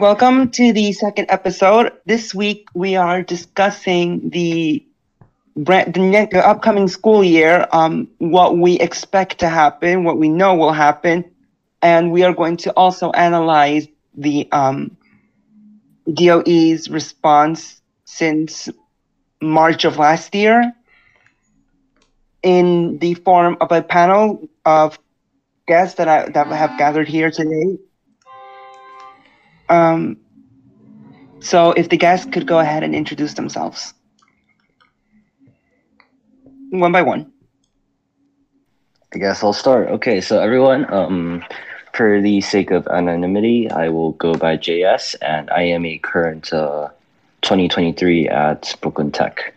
[0.00, 1.92] Welcome to the second episode.
[2.06, 4.82] This week we are discussing the
[5.54, 10.30] brand, the, ne- the upcoming school year, um, what we expect to happen, what we
[10.30, 11.30] know will happen,
[11.82, 14.96] and we are going to also analyze the um,
[16.10, 18.70] DOE's response since
[19.42, 20.72] March of last year
[22.42, 24.98] in the form of a panel of
[25.68, 27.76] guests that I that have gathered here today.
[29.70, 30.18] Um,
[31.38, 33.94] so if the guests could go ahead and introduce themselves.
[36.70, 37.32] One by one.
[39.14, 39.88] I guess I'll start.
[39.88, 41.42] Okay, so everyone, um,
[41.94, 46.52] for the sake of anonymity, I will go by JS, and I am a current
[46.52, 46.88] uh,
[47.42, 49.54] 2023 at Brooklyn Tech.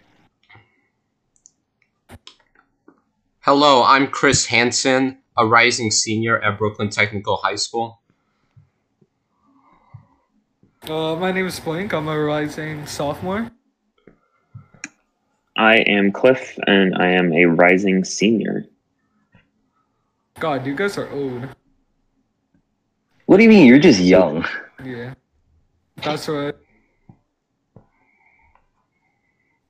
[3.41, 7.99] Hello, I'm Chris Hansen, a rising senior at Brooklyn Technical High School.
[10.87, 11.93] Uh, my name is Blink.
[11.93, 13.49] I'm a rising sophomore.
[15.55, 18.65] I am Cliff, and I am a rising senior.
[20.40, 21.48] God, you guys are old.
[23.27, 23.65] What do you mean?
[23.65, 24.45] You're just young.
[24.84, 25.13] Yeah.
[26.03, 26.55] That's right.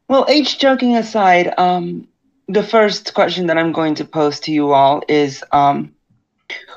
[0.08, 2.08] Well, age joking aside, um,
[2.48, 5.94] the first question that I'm going to pose to you all is um,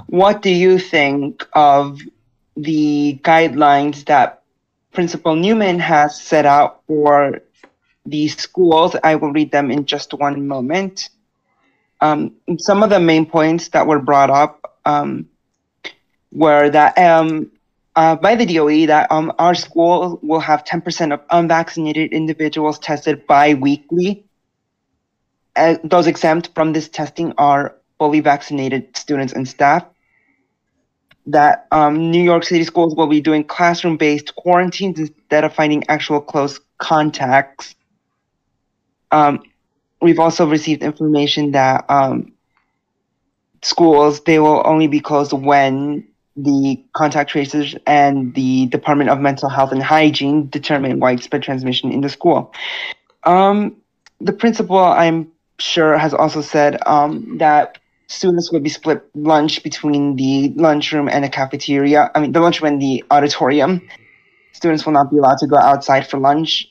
[0.09, 2.01] what do you think of
[2.57, 4.43] the guidelines that
[4.93, 7.41] Principal Newman has set out for
[8.05, 8.97] the schools?
[9.03, 11.11] I will read them in just one moment.
[12.01, 15.29] Um, some of the main points that were brought up um,
[16.33, 17.51] were that um,
[17.97, 23.27] uh, by the DOE that um, our school will have 10% of unvaccinated individuals tested
[23.27, 24.25] bi-weekly.
[25.57, 29.87] Uh, those exempt from this testing are fully vaccinated students and staff.
[31.27, 36.21] That um, New York City schools will be doing classroom-based quarantines instead of finding actual
[36.21, 37.75] close contacts.
[39.11, 39.43] Um,
[40.01, 42.33] we've also received information that um,
[43.63, 46.07] schools they will only be closed when
[46.37, 52.03] the contact tracers and the Department of Mental Health and Hygiene determine widespread transmission in
[52.03, 52.53] the school.
[53.25, 53.77] Um,
[54.21, 60.17] the principal, I'm sure, has also said um, that students will be split lunch between
[60.17, 62.11] the lunchroom and the cafeteria.
[62.15, 63.87] I mean, the lunchroom and the auditorium.
[64.53, 66.71] Students will not be allowed to go outside for lunch.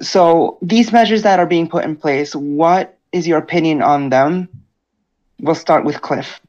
[0.00, 4.48] So these measures that are being put in place, what is your opinion on them?
[5.40, 6.40] We'll start with Cliff.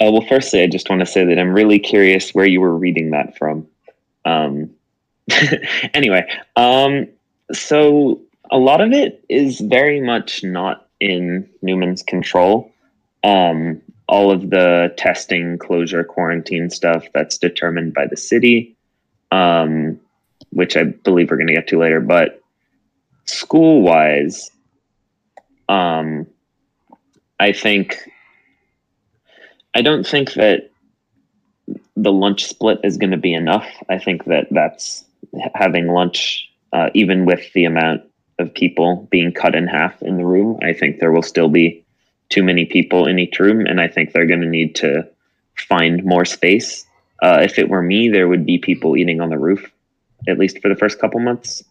[0.00, 2.76] Uh, well, firstly, I just want to say that I'm really curious where you were
[2.76, 3.66] reading that from.
[4.24, 4.70] Um,
[5.94, 7.08] anyway, um,
[7.52, 8.20] so
[8.50, 12.72] a lot of it is very much not in Newman's control.
[13.24, 18.76] Um, all of the testing, closure, quarantine stuff that's determined by the city,
[19.30, 20.00] um,
[20.50, 22.00] which I believe we're going to get to later.
[22.00, 22.40] But
[23.26, 24.50] school wise,
[25.68, 26.26] um,
[27.38, 28.08] I think
[29.74, 30.70] I don't think that
[31.96, 33.68] the lunch split is going to be enough.
[33.88, 35.04] I think that that's
[35.54, 38.02] having lunch, uh, even with the amount
[38.38, 40.58] of people being cut in half in the room.
[40.62, 41.84] I think there will still be
[42.28, 45.08] too many people in each room, and I think they're going to need to
[45.56, 46.84] find more space.
[47.22, 49.70] Uh, if it were me, there would be people eating on the roof,
[50.28, 51.64] at least for the first couple months.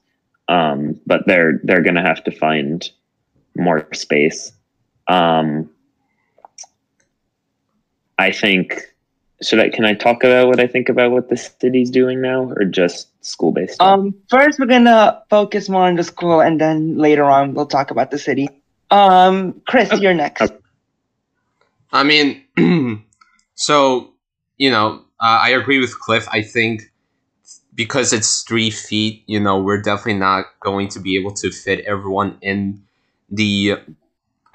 [0.49, 2.89] Um, but they're they're going to have to find
[3.55, 4.51] more space.
[5.07, 5.69] Um,
[8.17, 8.81] I think
[9.41, 12.51] should I can I talk about what I think about what the city's doing now
[12.51, 13.79] or just school based?
[13.81, 17.91] Um, first we're gonna focus more on the school, and then later on we'll talk
[17.91, 18.49] about the city.
[18.89, 20.51] Um, Chris, you're next.
[21.91, 22.43] I mean,
[23.55, 24.13] so
[24.57, 26.27] you know, uh, I agree with Cliff.
[26.31, 26.91] I think
[27.75, 31.85] because it's three feet, you know, we're definitely not going to be able to fit
[31.85, 32.81] everyone in
[33.29, 33.75] the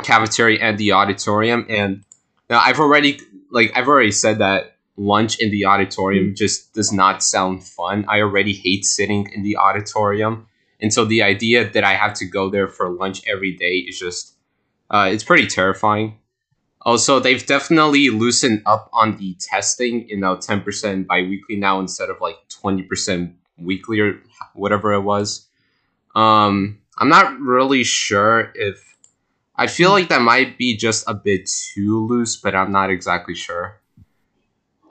[0.02, 1.64] cafeteria and the auditorium.
[1.68, 2.02] And
[2.50, 3.20] now I've already
[3.50, 4.71] like I've already said that
[5.02, 8.04] lunch in the auditorium just does not sound fun.
[8.08, 10.46] I already hate sitting in the auditorium.
[10.80, 13.98] And so the idea that I have to go there for lunch every day is
[13.98, 14.34] just
[14.90, 16.18] uh, it's pretty terrifying.
[16.82, 22.20] Also, they've definitely loosened up on the testing, you know, 10% biweekly now instead of
[22.20, 24.20] like 20% weekly or
[24.54, 25.46] whatever it was.
[26.16, 28.96] Um, I'm not really sure if
[29.54, 33.34] I feel like that might be just a bit too loose, but I'm not exactly
[33.34, 33.81] sure.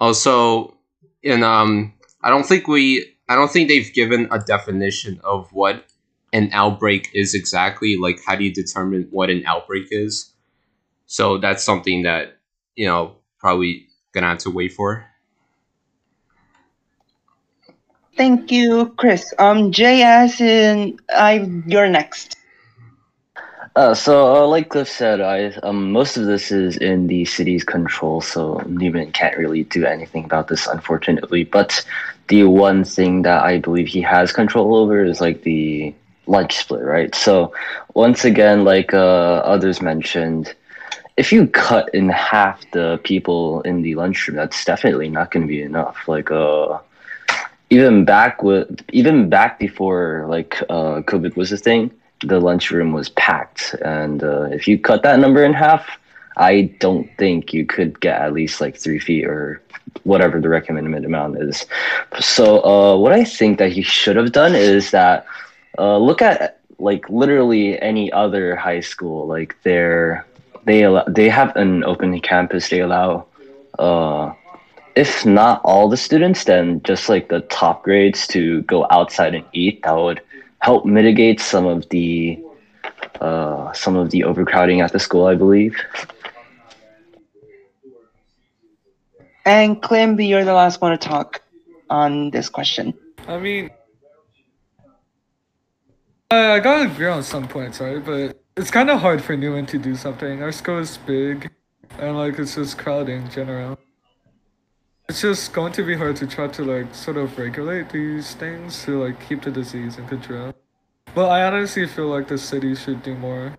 [0.02, 0.76] Also,
[1.22, 1.94] in um,
[2.24, 5.86] I don't think we, I don't think they've given a definition of what
[6.34, 7.98] an outbreak is exactly.
[8.02, 10.34] Like, how do you determine what an outbreak is?
[11.06, 12.40] So that's something that
[12.76, 15.06] you know probably gonna have to wait for.
[18.18, 19.34] Thank you, Chris.
[19.38, 22.38] Um, JS, and I, you're next.
[23.76, 27.64] Uh, so, uh, like Cliff said, I um, most of this is in the city's
[27.64, 31.46] control, so Newman can't really do anything about this, unfortunately.
[31.46, 31.86] But
[32.28, 35.94] the one thing that I believe he has control over is like the
[36.28, 37.16] lunch split, right?
[37.16, 37.54] So,
[37.94, 40.54] once again, like uh, others mentioned,
[41.16, 45.48] if you cut in half the people in the lunchroom, that's definitely not going to
[45.48, 46.10] be enough.
[46.10, 46.78] Like, uh,
[47.70, 51.90] even back with even back before like uh, COVID was a thing
[52.24, 53.76] the lunchroom was packed.
[53.84, 55.88] And uh, if you cut that number in half,
[56.38, 59.62] I don't think you could get at least like three feet or
[60.04, 61.66] whatever the recommended amount is.
[62.20, 65.26] So, uh, what I think that he should have done is that
[65.78, 69.28] uh, look at like literally any other high school.
[69.28, 70.26] Like they're
[70.66, 72.70] they allow, they have an open campus.
[72.70, 73.26] They allow,
[73.80, 74.34] uh,
[74.96, 79.46] if not all the students, then just like the top grades to go outside and
[79.54, 79.84] eat.
[79.84, 80.22] That would
[80.62, 82.42] help mitigate some of the
[83.20, 85.76] uh, some of the overcrowding at the school, I believe.
[89.46, 91.42] And Climby, you're the last one to talk
[91.90, 92.94] on this question.
[93.28, 93.70] I mean,
[96.30, 98.04] I, I gotta agree on some points, right?
[98.04, 100.42] But it's kind of hard for Newman to do something.
[100.44, 101.50] Our school is big,
[102.00, 103.78] and like it's just crowding in general.
[105.12, 108.82] It's just going to be hard to try to like sort of regulate these things
[108.86, 110.54] to like keep the disease in control.
[111.14, 113.58] But I honestly feel like the city should do more.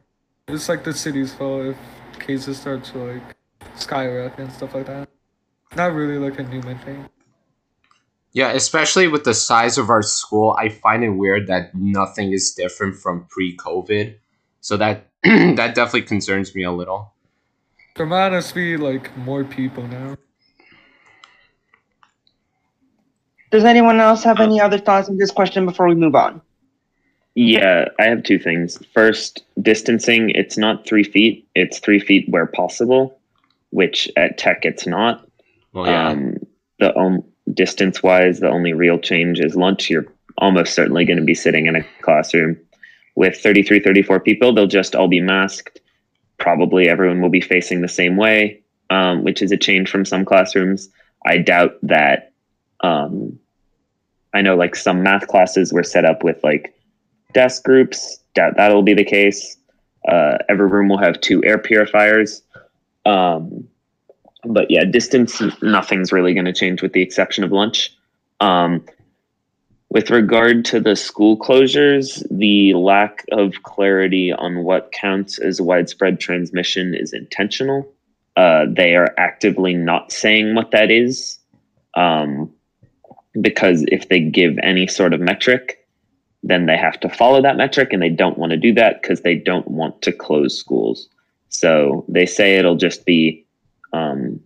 [0.49, 3.37] It's like the city's fault if cases start to like
[3.75, 5.11] skyrocket and stuff like that.
[5.77, 7.11] Not really like a Newman thing.
[8.33, 12.55] Yeah, especially with the size of our school, I find it weird that nothing is
[12.55, 14.17] different from pre-COVID.
[14.63, 17.13] So that that definitely concerns me a little.
[17.97, 20.17] There might be like more people now.
[23.53, 26.41] Does anyone else have any other thoughts on this question before we move on?
[27.35, 28.79] Yeah, I have two things.
[28.95, 33.19] First, distancing, it's not three feet, it's three feet where possible,
[33.71, 35.27] which at tech it's not.
[35.75, 36.09] Well, yeah.
[36.09, 36.37] Um,
[36.79, 37.23] the um,
[37.53, 39.91] distance wise, the only real change is lunch.
[39.91, 40.07] You're
[40.39, 42.59] almost certainly going to be sitting in a classroom
[43.17, 44.55] with 33, 34 people.
[44.55, 45.79] They'll just all be masked.
[46.39, 50.25] Probably everyone will be facing the same way, um, which is a change from some
[50.25, 50.89] classrooms.
[51.27, 52.33] I doubt that.
[52.81, 53.39] Um,
[54.35, 56.75] I know like some math classes were set up with like
[57.33, 58.19] desk groups.
[58.35, 59.57] Doubt that'll be the case.
[60.09, 62.43] Uh, every room will have two air purifiers.
[63.05, 63.69] Um,
[64.45, 67.97] but yeah, distance, nothing's really going to change with the exception of lunch.
[68.41, 68.85] Um,
[69.91, 76.19] with regard to the school closures, the lack of clarity on what counts as widespread
[76.19, 77.93] transmission is intentional.
[78.35, 81.39] Uh, they are actively not saying what that is
[81.95, 82.51] um,
[83.41, 85.87] because if they give any sort of metric,
[86.43, 89.21] then they have to follow that metric and they don't want to do that because
[89.21, 91.09] they don't want to close schools.
[91.49, 93.45] So they say it'll just be
[93.93, 94.41] um,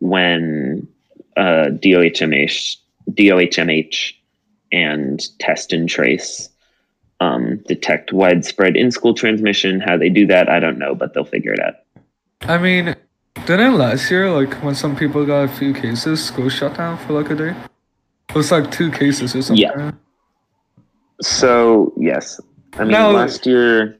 [0.00, 0.86] when
[1.36, 2.76] uh, DOHMH,
[3.10, 4.14] DOHMH
[4.70, 6.48] and test and trace
[7.20, 9.80] um, detect widespread in school transmission.
[9.80, 11.74] How they do that, I don't know, but they'll figure it out.
[12.42, 12.94] I mean,
[13.46, 17.14] didn't last year, like when some people got a few cases, school shut down for
[17.14, 17.56] like a day?
[18.28, 19.56] It was like two cases or something.
[19.62, 19.92] Yeah.
[21.22, 22.40] So yes,
[22.74, 23.12] I mean No.
[23.12, 23.98] last year.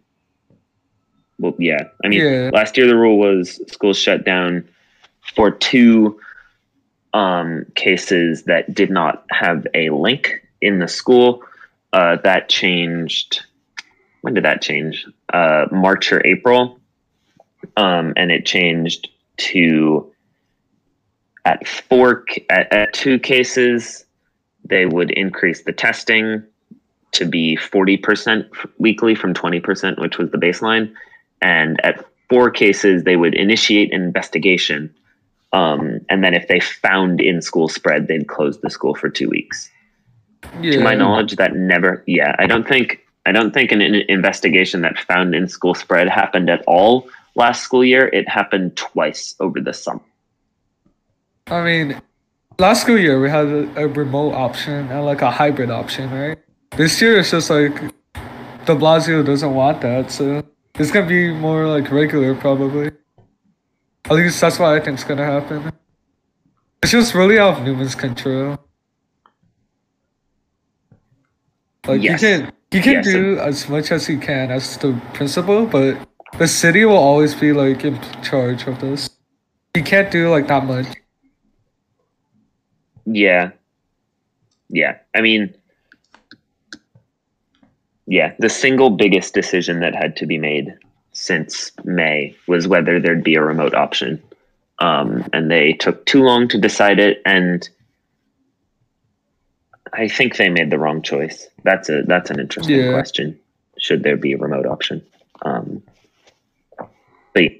[1.38, 1.84] Well, yeah.
[2.04, 2.50] I mean, Yeah.
[2.52, 4.68] last year the rule was schools shut down
[5.34, 6.20] for two
[7.14, 11.42] um, cases that did not have a link in the school.
[11.92, 13.42] Uh, that changed.
[14.20, 15.06] When did that change?
[15.32, 16.78] Uh, March or April,
[17.76, 19.08] um, and it changed
[19.38, 20.12] to
[21.46, 24.04] at four at, at two cases
[24.68, 26.42] they would increase the testing
[27.12, 28.46] to be 40%
[28.78, 30.92] weekly from 20%, which was the baseline.
[31.40, 34.94] And at four cases, they would initiate an investigation.
[35.52, 39.28] Um, and then if they found in school spread, they'd close the school for two
[39.28, 39.70] weeks.
[40.60, 40.72] Yeah.
[40.72, 44.82] To my knowledge, that never, yeah, I don't think, I don't think an, in- investigation
[44.82, 48.08] that found in school spread happened at all last school year.
[48.08, 50.02] It happened twice over the summer.
[51.46, 52.00] I mean,
[52.58, 56.38] last school year we had a, a remote option and like a hybrid option, right?
[56.76, 57.74] This year it's just like
[58.66, 62.90] De Blasio doesn't want that, so it's gonna be more like regular probably.
[64.06, 65.72] At least that's what I think's gonna happen.
[66.82, 68.58] It's just really out of Newman's control.
[71.86, 72.20] Like Yes.
[72.20, 75.96] he can he can Yes, do as much as he can as the principal, but
[76.38, 79.08] the city will always be like in charge of this.
[79.74, 80.86] He can't do like that much.
[83.10, 83.50] Yeah.
[84.68, 85.54] yeah, I mean,
[88.06, 90.74] yeah, the single biggest decision that had to be made
[91.12, 94.22] since May was whether there'd be a remote option.
[94.80, 97.68] Um, and they took too long to decide it, and
[99.92, 101.48] I think they made the wrong choice.
[101.64, 102.92] That's a that's an interesting Yeah.
[102.92, 103.38] question.
[103.78, 105.02] Should there be a remote option?
[105.42, 105.82] Um,
[107.32, 107.58] but yeah.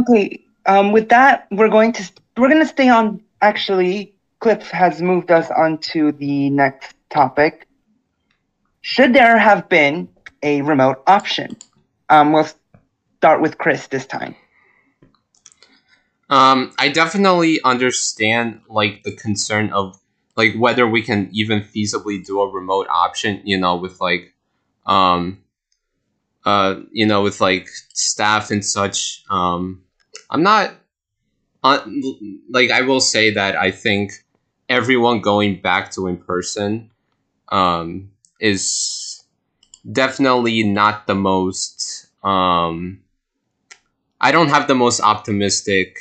[0.00, 2.02] Okay, um, with that, we're going to
[2.36, 3.20] we're going to stay on.
[3.42, 7.68] Actually, Cliff has moved us on to the next topic.
[8.80, 10.08] Should there have been
[10.42, 11.56] a remote option?
[12.08, 12.48] Um, we'll
[13.18, 14.34] start with Chris this time.
[16.30, 20.00] Um, I definitely understand like the concern of
[20.36, 24.32] like whether we can even feasibly do a remote option, you know, with like
[24.86, 25.42] um
[26.46, 29.22] uh you know, with like staff and such.
[29.28, 29.82] Um
[30.30, 30.72] I'm not
[31.62, 31.84] uh,
[32.48, 34.12] like I will say that I think
[34.70, 36.90] everyone going back to in person
[37.50, 38.10] um
[38.40, 39.22] is
[39.92, 43.00] definitely not the most um
[44.20, 45.98] I don't have the most optimistic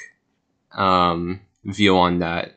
[0.73, 2.53] um, view on that.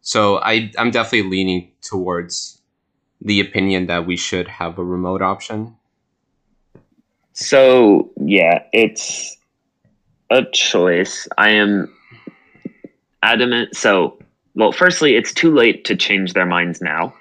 [0.00, 2.60] So I I'm definitely leaning towards
[3.20, 5.76] the opinion that we should have a remote option.
[7.32, 9.36] So yeah, it's
[10.30, 11.26] a choice.
[11.36, 11.92] I am
[13.22, 13.74] adamant.
[13.74, 14.18] So,
[14.56, 17.14] well, firstly, it's too late to change their minds now.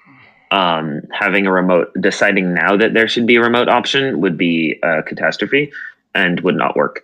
[0.51, 4.79] Um, having a remote, deciding now that there should be a remote option would be
[4.83, 5.71] a catastrophe
[6.13, 7.03] and would not work.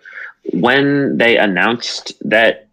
[0.54, 2.66] When they announced that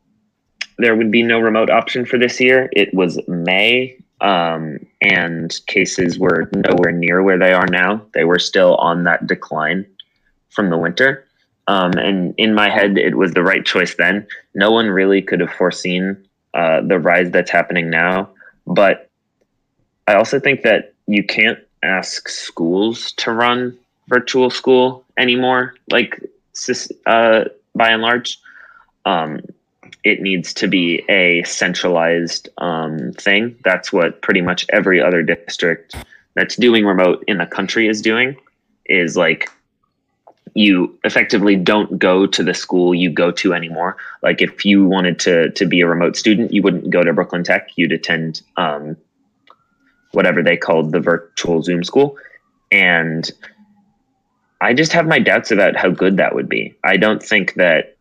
[0.78, 6.18] there would be no remote option for this year, it was May, um, and cases
[6.18, 8.02] were nowhere near where they are now.
[8.14, 9.86] They were still on that decline
[10.50, 11.26] from the winter.
[11.68, 14.26] Um, and in my head, it was the right choice then.
[14.56, 18.30] No one really could have foreseen uh, the rise that's happening now.
[18.66, 19.10] But
[20.08, 23.78] I also think that you can't ask schools to run
[24.08, 26.22] virtual school anymore, like
[27.06, 28.40] uh, by and large.
[29.06, 29.42] Um,
[30.04, 33.56] it needs to be a centralized um, thing.
[33.64, 35.96] That's what pretty much every other district
[36.36, 38.36] that's doing remote in the country is doing.
[38.86, 39.50] Is like
[40.54, 43.98] you effectively don't go to the school you go to anymore.
[44.24, 47.44] Like if you wanted to to be a remote student, you wouldn't go to Brooklyn
[47.44, 47.70] Tech.
[47.76, 48.98] You'd attend um,
[50.12, 52.18] whatever they called the virtual Zoom school,
[52.72, 53.30] and
[54.62, 56.76] I just have my doubts about how good that would be.
[56.84, 57.96] I don't think that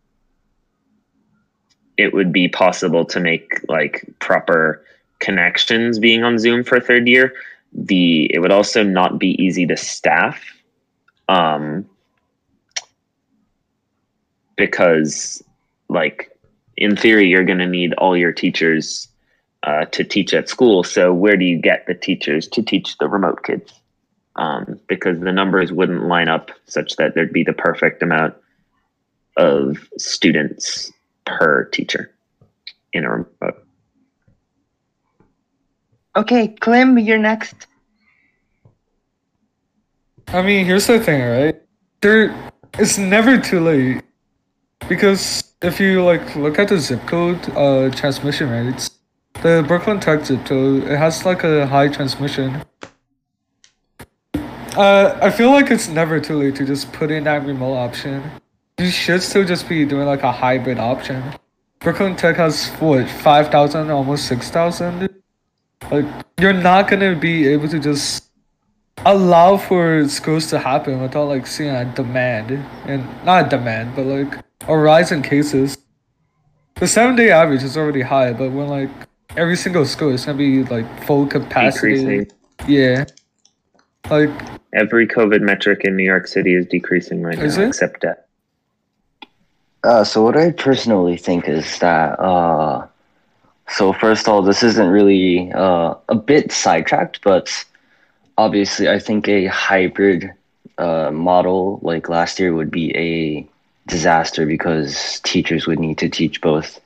[1.96, 4.82] it would be possible to make like proper
[5.18, 7.34] connections being on Zoom for a third year.
[7.72, 10.40] The it would also not be easy to staff.
[11.28, 11.86] Um,
[14.58, 15.42] because
[15.88, 16.30] like
[16.76, 19.08] in theory you're going to need all your teachers
[19.62, 23.08] uh, to teach at school so where do you get the teachers to teach the
[23.08, 23.72] remote kids
[24.36, 28.34] um, because the numbers wouldn't line up such that there'd be the perfect amount
[29.38, 30.92] of students
[31.24, 32.12] per teacher
[32.92, 33.64] in a remote
[36.16, 37.68] Okay, Clem, you're next.
[40.26, 41.62] I mean, here's the thing, right?
[42.00, 42.34] There,
[42.76, 44.02] it's never too late
[44.88, 48.90] because if you like look at the zip code uh transmission rates,
[49.42, 52.62] the Brooklyn Tech zip code it has like a high transmission.
[54.76, 58.22] Uh, I feel like it's never too late to just put in that remote option.
[58.78, 61.22] You should still just be doing like a hybrid option.
[61.80, 65.08] Brooklyn Tech has what five thousand, almost six thousand.
[65.90, 66.06] Like
[66.38, 68.27] you're not gonna be able to just
[69.06, 72.50] allow for schools to happen without like seeing a demand
[72.86, 75.78] and not a demand but like a rise in cases.
[76.76, 78.90] The seven day average is already high but when like
[79.36, 81.98] every single school is gonna be like full capacity.
[81.98, 82.30] Decreasing.
[82.66, 83.04] Yeah.
[84.10, 84.30] Like
[84.72, 87.68] every covid metric in new york city is decreasing right Is now it?
[87.68, 88.18] except death.
[89.84, 92.86] Uh, so what I personally think is that uh,
[93.68, 97.64] so first of all, this isn't really uh, a bit sidetracked, but
[98.38, 100.32] obviously I think a hybrid
[100.78, 103.46] uh, model like last year would be a
[103.88, 106.80] disaster because teachers would need to teach both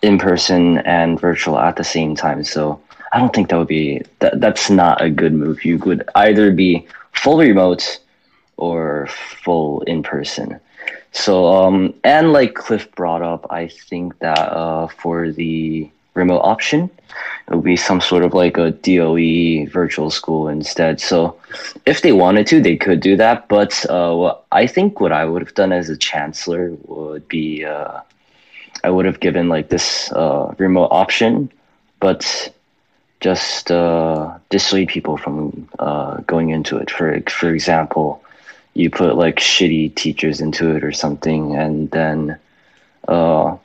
[0.00, 2.44] in person and virtual at the same time.
[2.44, 2.80] So
[3.12, 4.40] I don't think that would be that.
[4.40, 5.64] That's not a good move.
[5.64, 7.98] You would either be full remote
[8.56, 9.08] or
[9.44, 10.58] full in person.
[11.12, 16.90] So, um, and like Cliff brought up, I think that uh, for the remote option,
[17.48, 21.00] it would be some sort of like a DOE virtual school instead.
[21.00, 21.36] So,
[21.86, 23.48] if they wanted to, they could do that.
[23.48, 28.00] But uh, I think what I would have done as a chancellor would be uh,
[28.84, 31.50] I would have given like this uh, remote option,
[32.00, 32.52] but
[33.20, 36.90] just uh, dissuade people from uh, going into it.
[36.90, 38.22] For for example,
[38.74, 42.38] you put like shitty teachers into it or something, and then
[43.06, 43.56] uh,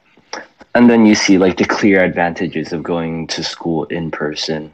[0.77, 4.71] and then you see like the clear advantages of going to school in person.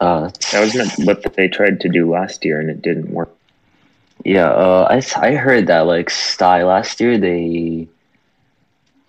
[0.00, 0.76] Uh, That was
[1.06, 3.30] what they tried to do last year, and it didn't work.
[4.24, 7.88] Yeah, uh, I I heard that like Stuy last year they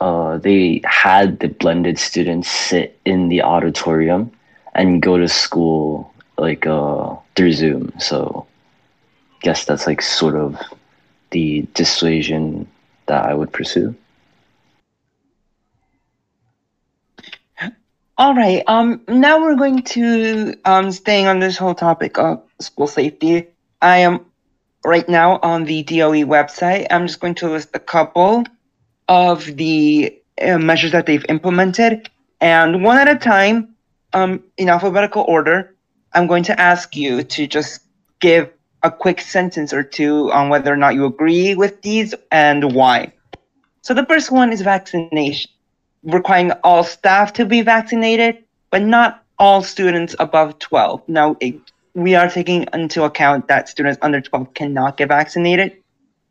[0.01, 4.31] uh they had the blended students sit in the auditorium
[4.73, 7.93] and go to school like uh through Zoom.
[7.99, 8.45] So
[9.41, 10.57] I guess that's like sort of
[11.31, 12.67] the dissuasion
[13.07, 13.95] that I would pursue.
[18.17, 18.63] All right.
[18.67, 19.01] Um.
[19.09, 23.47] Now we're going to um staying on this whole topic of school safety.
[23.81, 24.25] I am
[24.85, 26.87] right now on the DOE website.
[26.91, 28.45] I'm just going to list a couple
[29.09, 33.75] of the uh, measures that they've implemented, and one at a time,
[34.13, 35.75] um, in alphabetical order.
[36.13, 37.81] I'm going to ask you to just
[38.21, 38.49] give
[38.81, 43.11] a quick sentence or two on whether or not you agree with these and why.
[43.81, 45.51] So the first one is vaccination
[46.05, 51.07] requiring all staff to be vaccinated, but not all students above 12.
[51.09, 51.55] Now, it,
[51.93, 55.77] we are taking into account that students under 12 cannot get vaccinated,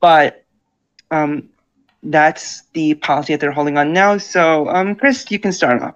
[0.00, 0.44] but
[1.10, 1.50] um,
[2.02, 4.18] that's the policy that they're holding on now.
[4.18, 5.94] So, um, Chris, you can start off.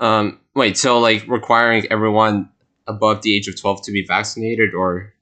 [0.00, 2.48] Um, wait, so like requiring everyone
[2.86, 5.14] above the age of 12 to be vaccinated or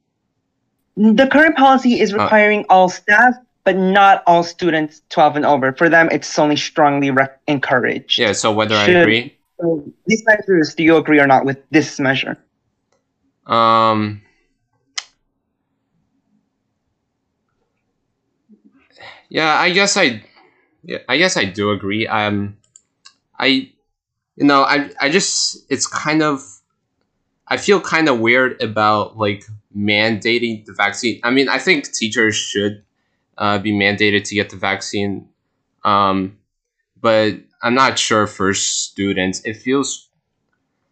[0.97, 2.19] The current policy is Uh.
[2.19, 3.35] requiring all staff,
[3.69, 5.75] but not all students 12 and over.
[5.75, 8.19] For them, it's only strongly rec- encouraged.
[8.19, 9.37] yeah, so whether I agree.
[9.61, 12.39] So these measures, do you agree or not with this measure?
[13.47, 14.23] Um
[19.29, 20.25] Yeah, I guess I
[20.83, 22.07] yeah, I guess I do agree.
[22.07, 22.57] Um
[23.39, 23.69] I
[24.37, 26.41] you know, I I just it's kind of
[27.47, 29.45] I feel kind of weird about like
[29.77, 31.21] mandating the vaccine.
[31.23, 32.83] I mean, I think teachers should
[33.39, 35.29] uh, be mandated to get the vaccine.
[35.85, 36.39] Um
[37.01, 39.41] but I'm not sure for students.
[39.41, 40.09] It feels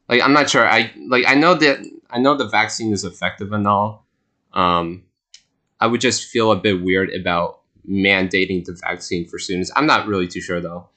[0.08, 0.66] like I'm not sure.
[0.66, 4.06] I like I know that I know the vaccine is effective and all.
[4.52, 5.04] Um,
[5.80, 9.70] I would just feel a bit weird about mandating the vaccine for students.
[9.76, 10.88] I'm not really too sure though.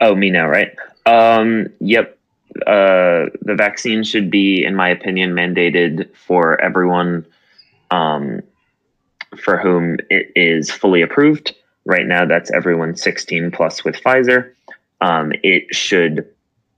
[0.00, 0.76] Oh, me now, right?
[1.06, 2.18] Um, yep.
[2.66, 7.26] Uh, the vaccine should be, in my opinion, mandated for everyone
[7.90, 8.42] um,
[9.40, 11.54] for whom it is fully approved.
[11.84, 14.52] Right now, that's everyone 16 plus with Pfizer.
[15.00, 16.28] Um, it should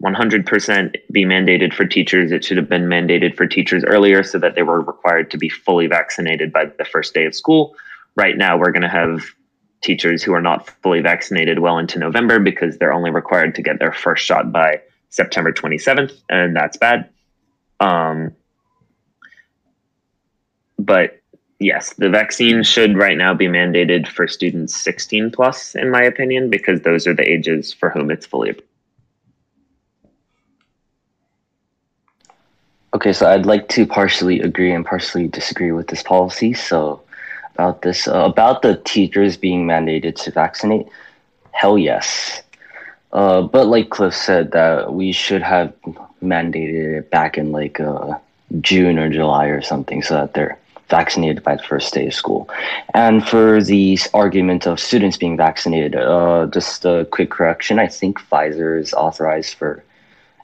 [0.02, 2.32] 100% be mandated for teachers.
[2.32, 5.48] It should have been mandated for teachers earlier so that they were required to be
[5.48, 7.74] fully vaccinated by the first day of school.
[8.16, 9.22] Right now, we're going to have
[9.82, 13.78] teachers who are not fully vaccinated well into November because they're only required to get
[13.78, 17.08] their first shot by September 27th, and that's bad.
[17.78, 18.34] Um,
[20.78, 21.19] but
[21.60, 26.50] yes, the vaccine should right now be mandated for students 16 plus, in my opinion,
[26.50, 28.58] because those are the ages for whom it's fully.
[32.92, 36.54] Okay, so I'd like to partially agree and partially disagree with this policy.
[36.54, 37.00] So,
[37.54, 40.88] about this, uh, about the teachers being mandated to vaccinate,
[41.52, 42.42] hell yes.
[43.12, 45.72] Uh, but like Cliff said, that we should have
[46.22, 48.18] mandated it back in like uh,
[48.60, 50.58] June or July or something, so that they're
[50.90, 52.48] vaccinated by the first day of school.
[52.94, 58.20] And for the argument of students being vaccinated, uh, just a quick correction: I think
[58.20, 59.82] Pfizer is authorized for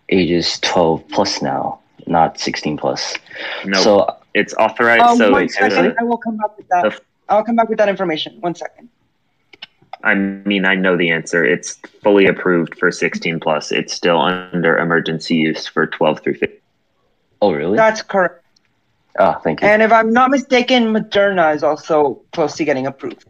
[0.08, 3.14] ages 12 plus now not 16 plus.
[3.64, 5.02] No, So it's authorized.
[5.02, 6.82] Um, so one it's, second, I will come back with that.
[6.82, 8.36] the- I'll come back with that information.
[8.40, 8.88] One second.
[10.04, 11.44] I mean, I know the answer.
[11.44, 13.72] It's fully approved for 16 plus.
[13.72, 16.60] It's still under emergency use for 12 through 15.
[17.42, 17.76] oh really?
[17.76, 18.44] That's correct.
[19.18, 19.68] Ah, thank you.
[19.68, 23.24] And if I'm not mistaken, Moderna is also close to getting approved.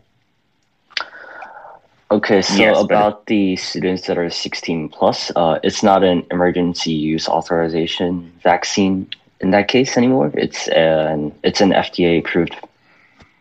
[2.10, 6.24] Okay, so Yes, but- about the students that are 16 plus, uh, it's not an
[6.30, 9.08] emergency use authorization vaccine
[9.40, 10.30] in that case anymore.
[10.34, 12.54] It's an it's an FDA approved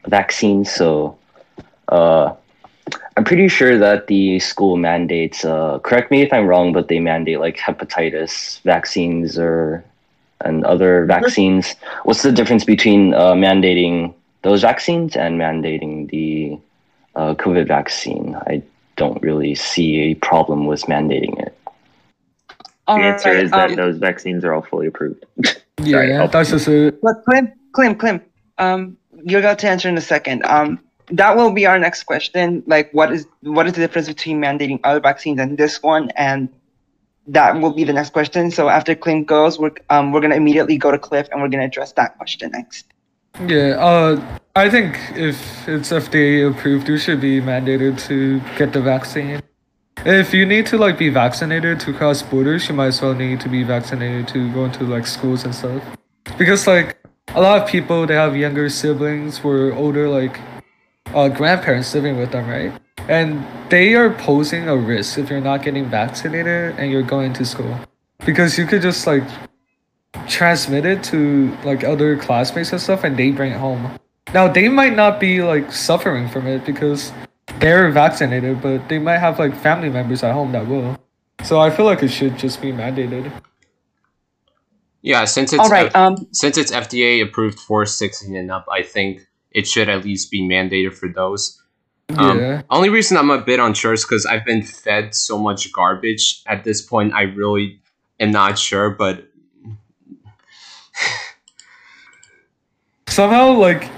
[0.07, 0.65] vaccine.
[0.65, 1.15] So,
[1.89, 2.33] uh,
[3.17, 5.45] I'm pretty sure that the school mandates.
[5.45, 9.83] Uh, correct me if I'm wrong, but they mandate like hepatitis vaccines or
[10.41, 11.75] and other vaccines.
[12.03, 14.13] What's the difference between uh, mandating
[14.45, 16.57] those vaccines and mandating the
[17.15, 18.35] uh, COVID vaccine.
[18.47, 18.61] I
[18.95, 21.57] don't really see a problem with mandating it.
[22.87, 25.25] All The answer right, is that um, those vaccines are all fully approved.
[25.83, 27.01] Yeah, Sorry, I'll- that's just it.
[27.01, 28.21] But Clem, Clem, Clem,
[28.57, 30.45] um, you're about to answer in a second.
[30.45, 30.79] Um,
[31.11, 32.63] that will be our next question.
[32.65, 36.11] Like, what is what is the difference between mandating other vaccines and this one?
[36.15, 36.47] And
[37.27, 38.51] that will be the next question.
[38.51, 41.65] So after Clint goes, we're um, we're gonna immediately go to Cliff and we're gonna
[41.65, 42.85] address that question next.
[43.45, 48.81] Yeah, uh, I think if it's FDA approved, you should be mandated to get the
[48.81, 49.41] vaccine.
[50.05, 53.39] If you need to like be vaccinated to cross borders, you might as well need
[53.41, 55.83] to be vaccinated to go into like schools and stuff.
[56.37, 56.97] Because like
[57.29, 60.39] a lot of people they have younger siblings or older like
[61.13, 62.71] uh, grandparents living with them, right?
[63.07, 67.45] And they are posing a risk if you're not getting vaccinated and you're going to
[67.45, 67.79] school.
[68.25, 69.23] Because you could just like
[70.27, 73.99] transmit it to like other classmates and stuff and they bring it home.
[74.33, 77.11] Now they might not be like suffering from it because
[77.59, 80.97] they're vaccinated, but they might have like family members at home that will.
[81.43, 83.31] So I feel like it should just be mandated.
[85.01, 85.87] Yeah, since it's All right.
[85.87, 90.03] F- Um, since it's FDA approved for 16 and up, I think it should at
[90.03, 91.61] least be mandated for those.
[92.09, 92.61] Um, yeah.
[92.69, 96.63] Only reason I'm a bit unsure is because I've been fed so much garbage at
[96.63, 97.13] this point.
[97.13, 97.79] I really
[98.19, 99.27] am not sure, but
[103.07, 103.89] Somehow like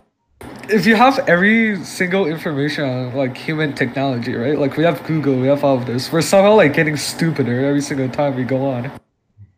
[0.70, 4.58] if you have every single information on like human technology, right?
[4.58, 6.12] Like we have Google, we have all of this.
[6.12, 8.92] We're somehow like getting stupider every single time we go on.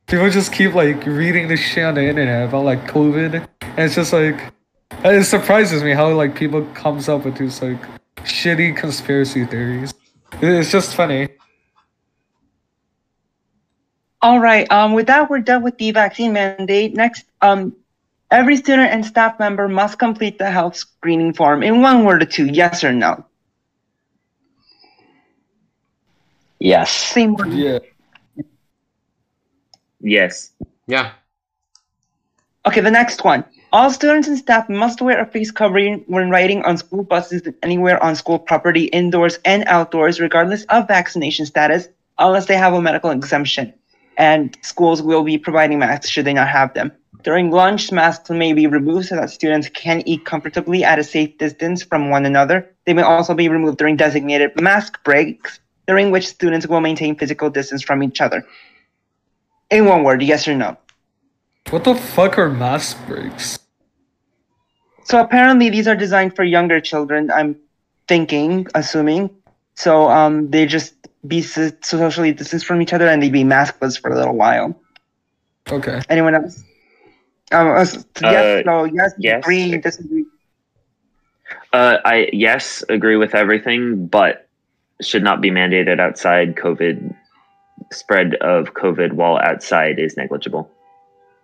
[0.07, 3.95] People just keep like reading this shit on the internet about like COVID, and it's
[3.95, 4.53] just like
[5.03, 7.79] it surprises me how like people comes up with these like
[8.23, 9.93] shitty conspiracy theories.
[10.41, 11.29] It's just funny.
[14.21, 14.69] All right.
[14.71, 16.93] Um, with that, we're done with the vaccine mandate.
[16.93, 17.75] Next, um,
[18.31, 22.25] every student and staff member must complete the health screening form in one word or
[22.25, 23.25] two, yes or no.
[26.59, 26.91] Yes.
[26.91, 27.53] Same word.
[27.53, 27.79] Yeah.
[30.01, 30.51] Yes.
[30.87, 31.11] yeah.
[32.65, 33.45] Okay, the next one.
[33.71, 37.53] All students and staff must wear a face covering when riding on school buses and
[37.61, 42.81] anywhere on school property, indoors and outdoors, regardless of vaccination status, unless they have a
[42.81, 43.71] medical exemption.
[44.17, 46.91] And schools will be providing masks should they not have them.
[47.21, 51.37] During lunch, masks may be removed so that students can eat comfortably at a safe
[51.37, 52.73] distance from one another.
[52.85, 57.51] They may also be removed during designated mask breaks, during which students will maintain physical
[57.51, 58.47] distance from each other.
[59.69, 60.75] In one word, yes or no?
[61.69, 63.59] What the fuck are mask breaks?
[65.03, 67.29] So apparently these are designed for younger children.
[67.31, 67.55] I'm
[68.07, 69.29] thinking, assuming.
[69.75, 70.95] So um, they just
[71.27, 74.79] be so- socially distanced from each other and they be maskless for a little while.
[75.71, 76.01] Okay.
[76.09, 76.63] Anyone else?
[77.51, 77.85] Um, uh,
[78.21, 79.43] yes, Uh, no, yes, yes.
[79.43, 80.25] agree, disagree.
[81.71, 84.47] Uh, I yes agree with everything, but
[85.01, 86.55] should not be mandated outside.
[86.55, 87.15] COVID
[87.91, 90.69] spread of COVID while outside is negligible.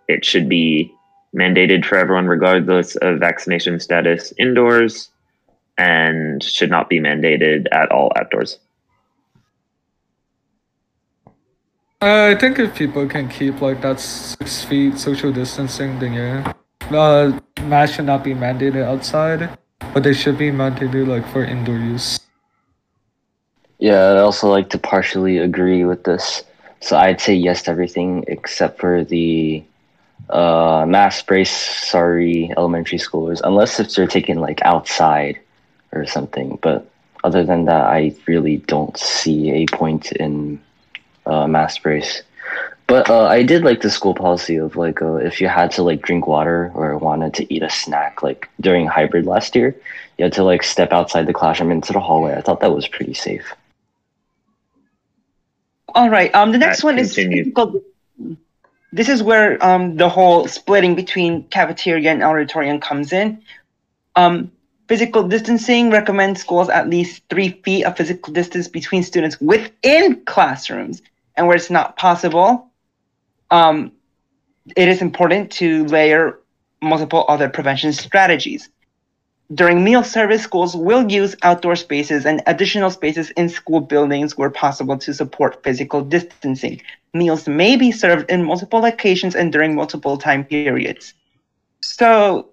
[0.08, 0.92] It should be
[1.34, 5.10] mandated for everyone, regardless of vaccination status, indoors,
[5.78, 8.58] and should not be mandated at all outdoors.
[12.02, 16.52] Uh, I think if people can keep like that six feet social distancing, then yeah.
[16.90, 19.58] Uh, masks should not be mandated outside,
[19.92, 22.20] but they should be mandated like for indoor use.
[23.78, 26.44] Yeah, I'd also like to partially agree with this.
[26.80, 29.64] So I'd say yes to everything except for the
[30.30, 31.50] uh, mask breaks.
[31.50, 35.38] Sorry, elementary schoolers, unless if they're taken like outside
[35.92, 36.58] or something.
[36.62, 36.90] But
[37.24, 40.60] other than that, I really don't see a point in
[41.26, 42.22] uh, mask breaks.
[42.86, 45.82] But uh, I did like the school policy of like uh, if you had to
[45.82, 49.74] like drink water or wanted to eat a snack like during hybrid last year,
[50.18, 52.34] you had to like step outside the classroom into the hallway.
[52.34, 53.52] I thought that was pretty safe.
[55.96, 56.32] All right.
[56.34, 57.54] Um, the next That one is continued.
[58.96, 63.42] This is where um the whole splitting between cafeteria and auditorium comes in.
[64.22, 64.50] Um,
[64.88, 71.02] physical distancing recommends schools at least three feet of physical distance between students within classrooms,
[71.36, 72.70] and where it's not possible,
[73.50, 73.92] um,
[74.74, 76.38] it is important to layer
[76.80, 78.70] multiple other prevention strategies.
[79.52, 84.50] During meal service, schools will use outdoor spaces and additional spaces in school buildings where
[84.50, 86.80] possible to support physical distancing.
[87.18, 91.14] Meals may be served in multiple locations and during multiple time periods.
[91.80, 92.50] So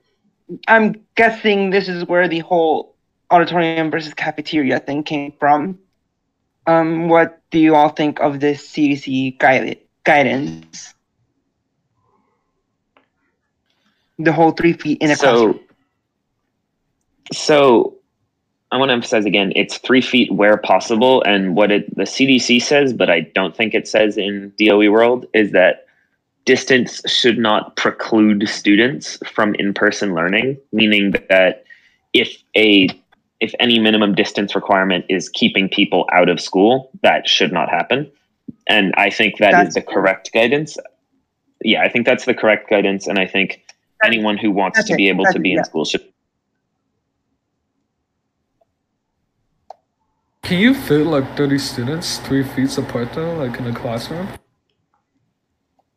[0.68, 2.96] I'm guessing this is where the whole
[3.32, 5.80] auditorium versus cafeteria thing came from.
[6.66, 10.94] Um, what do you all think of this CDC guide- guidance?
[14.20, 15.60] The whole three feet in a classroom.
[17.32, 17.93] so, so
[18.74, 22.62] I want to emphasize again: it's three feet where possible, and what it the CDC
[22.62, 25.86] says, but I don't think it says in DOE world is that
[26.46, 30.58] distance should not preclude students from in-person learning.
[30.72, 31.66] Meaning that
[32.14, 32.90] if a
[33.40, 38.10] if any minimum distance requirement is keeping people out of school, that should not happen.
[38.68, 40.78] And I think that That's is the correct guidance.
[41.62, 43.64] Yeah, I think that's the correct guidance, and I think
[44.04, 46.13] anyone who wants to be able to be in school should.
[50.54, 54.28] Can you fit like 30 students three feet apart though, like in a classroom?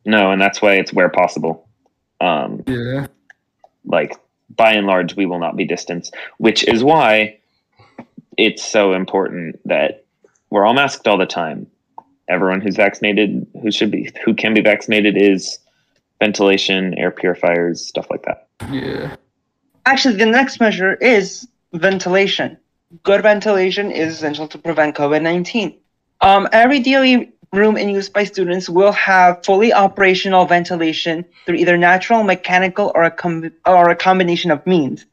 [0.03, 1.69] No, and that's why it's where possible.
[2.19, 3.05] Um, Yeah.
[3.85, 4.15] like
[4.55, 7.37] by and large we will not be distanced which is why
[8.35, 10.05] it's so important that
[10.49, 11.67] we're all masked all the time
[12.27, 15.59] everyone who's vaccinated who should be who can be vaccinated is
[16.19, 19.15] ventilation air purifiers stuff like that Yeah.
[19.85, 22.57] Actually, the next measure is ventilation.
[23.03, 25.77] Good ventilation is essential to prevent COVID 19.
[26.21, 31.77] Um, every DOE room in use by students will have fully operational ventilation through either
[31.77, 35.05] natural, mechanical, or a, com- or a combination of means.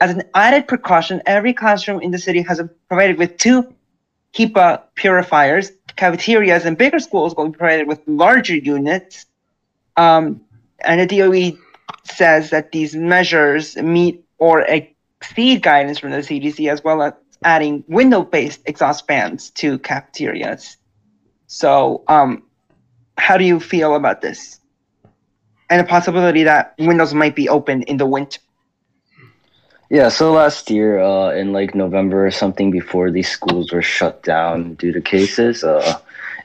[0.00, 3.74] As an added precaution, every classroom in the city has a, provided with two
[4.34, 5.72] HEPA purifiers.
[5.96, 9.24] Cafeterias and bigger schools will be provided with larger units.
[9.96, 10.42] Um,
[10.84, 11.58] and the DOE
[12.04, 17.12] says that these measures meet or exceed guidance from the CDC, as well as
[17.44, 20.76] adding window-based exhaust fans to cafeterias.
[21.46, 22.44] So, um,
[23.18, 24.58] how do you feel about this?
[25.68, 28.40] And the possibility that windows might be open in the winter.
[29.90, 34.22] Yeah, so last year, uh, in like November or something, before these schools were shut
[34.22, 35.98] down due to cases, uh,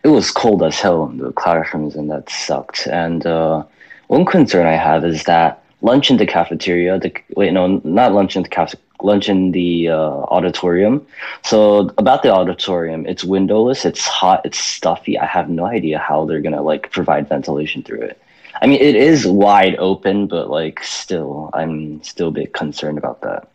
[0.03, 2.87] it was cold as hell in the classrooms, and that sucked.
[2.87, 3.63] And uh,
[4.07, 8.35] one concern I have is that lunch in the cafeteria, the wait, no, not lunch
[8.35, 11.05] in the caf, lunch in the uh, auditorium.
[11.43, 15.17] So about the auditorium, it's windowless, it's hot, it's stuffy.
[15.17, 18.21] I have no idea how they're gonna like provide ventilation through it.
[18.61, 23.21] I mean, it is wide open, but like still, I'm still a bit concerned about
[23.21, 23.49] that.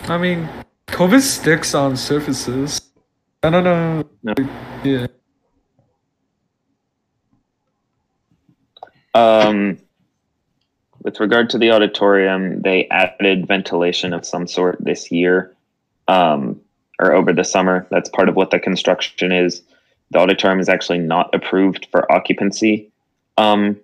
[0.00, 0.48] I mean,
[0.88, 2.80] COVID sticks on surfaces.
[3.42, 4.04] I don't know.
[4.22, 4.34] No.
[4.82, 5.06] Yeah.
[9.14, 9.78] Um,
[11.02, 15.54] with regard to the auditorium, they added ventilation of some sort this year,
[16.08, 16.60] um,
[17.00, 17.86] or over the summer.
[17.90, 19.62] That's part of what the construction is.
[20.10, 22.90] The auditorium is actually not approved for occupancy.
[23.36, 23.80] Um,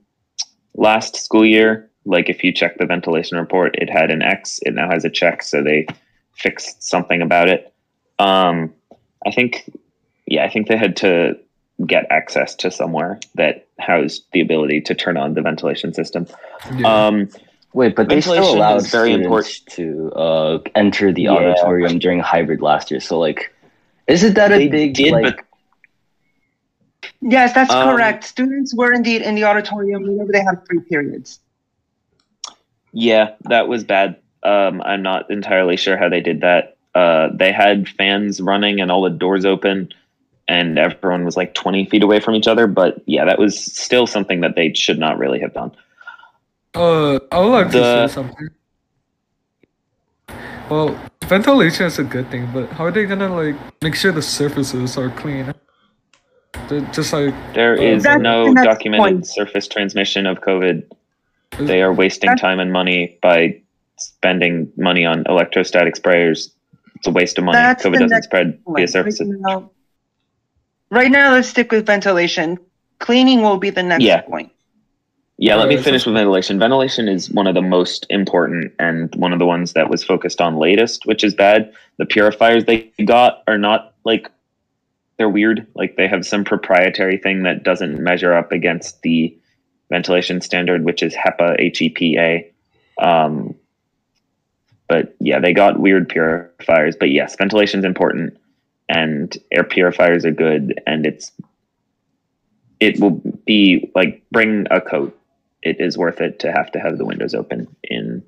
[0.75, 4.61] last school year, like if you check the ventilation report, it had an X.
[4.63, 5.87] It now has a check, so they
[6.35, 7.73] fixed something about it.
[8.19, 8.73] Um,
[9.27, 9.71] I think,
[10.27, 11.39] yeah, I think they had to
[11.87, 16.27] get access to somewhere that housed the ability to turn on the ventilation system.
[16.77, 17.07] yeah.
[17.07, 17.29] Um,
[17.75, 21.33] Wait, but they still Ventilation allowed is very important to uh, enter the Yeah.
[21.33, 22.99] auditorium during hybrid last year.
[22.99, 23.55] So, like,
[24.07, 25.37] isn't that a big did, like?
[25.37, 25.45] but-
[27.21, 28.25] Yes, that's Um, correct.
[28.25, 31.41] Students were indeed in the auditorium whenever they had free periods.
[32.93, 34.17] yeah, that was bad.
[34.43, 36.77] Um, I'm not entirely sure how they did that.
[36.95, 39.91] Uh, they had fans running and all the doors open,
[40.49, 42.67] and everyone was like 20 feet away from each other.
[42.67, 45.73] But yeah, that was still something that they should not really have done.
[46.75, 48.49] Uh, I would like The- to say something.
[50.71, 54.23] Well, ventilation is a good thing, but how are they gonna like make sure the
[54.23, 55.55] surfaces are clean?
[56.69, 59.27] They're just like There is That's no the documented point.
[59.27, 60.83] surface transmission of COVID.
[61.61, 63.61] They are wasting time and money by
[63.97, 66.51] spending money on electrostatic sprayers.
[66.97, 67.57] It's a waste of money.
[67.57, 69.29] That's COVID doesn't next spread via Right surfaces.
[69.41, 69.71] now,
[70.91, 72.59] right now, let's stick with ventilation.
[72.99, 74.23] Cleaning will be the next Yeah.
[74.23, 74.53] point.
[75.41, 76.59] Yeah, let me finish with ventilation.
[76.59, 80.41] Ventilation is one of the most important and one of the ones that was focused
[80.41, 81.73] on latest, which is bad.
[81.99, 84.29] The purifiers they got are not like
[85.17, 85.65] they're weird.
[85.77, 89.37] Like they have some proprietary thing that doesn't measure up against the
[89.91, 92.51] ventilation standard, which is HEPA H E P A.
[93.01, 93.55] Um,
[94.89, 96.97] but yeah, they got weird purifiers.
[96.99, 98.37] But yes, ventilation is important,
[98.89, 101.33] and air purifiers are good, and it's
[102.81, 105.17] it will be like bring a coat
[105.63, 108.23] it is worth it to have to have the windows open in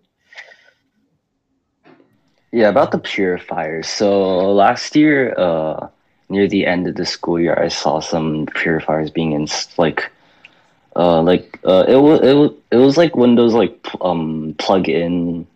[2.52, 3.88] Yeah, about the purifiers.
[3.88, 5.88] So last year, uh,
[6.28, 9.46] near the end of the school year, I saw some purifiers being in
[9.76, 10.10] like,
[10.96, 15.46] uh, like uh, it was it was it was like Windows like um plug-in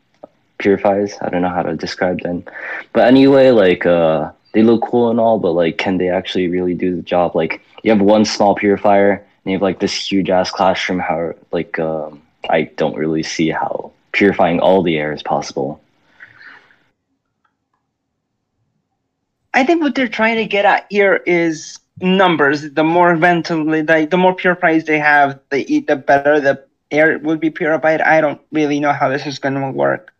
[0.58, 1.14] purifiers.
[1.20, 2.44] I don't know how to describe them,
[2.92, 6.74] but anyway, like uh, they look cool and all, but like, can they actually really
[6.74, 7.34] do the job?
[7.34, 11.00] Like, you have one small purifier, and you have like this huge ass classroom.
[11.00, 15.82] How like um, I don't really see how purifying all the air is possible.
[19.52, 22.70] I think what they're trying to get at here is numbers.
[22.72, 27.40] The more ventilate, like the more purifiers they have, the the better the air would
[27.40, 28.00] be purified.
[28.00, 30.13] I don't really know how this is going to work.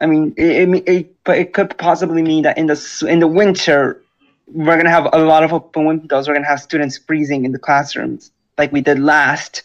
[0.00, 3.26] I mean, it, it, it, but it could possibly mean that in the in the
[3.26, 4.02] winter,
[4.46, 6.26] we're gonna have a lot of open windows.
[6.26, 9.62] We're gonna have students freezing in the classrooms, like we did last.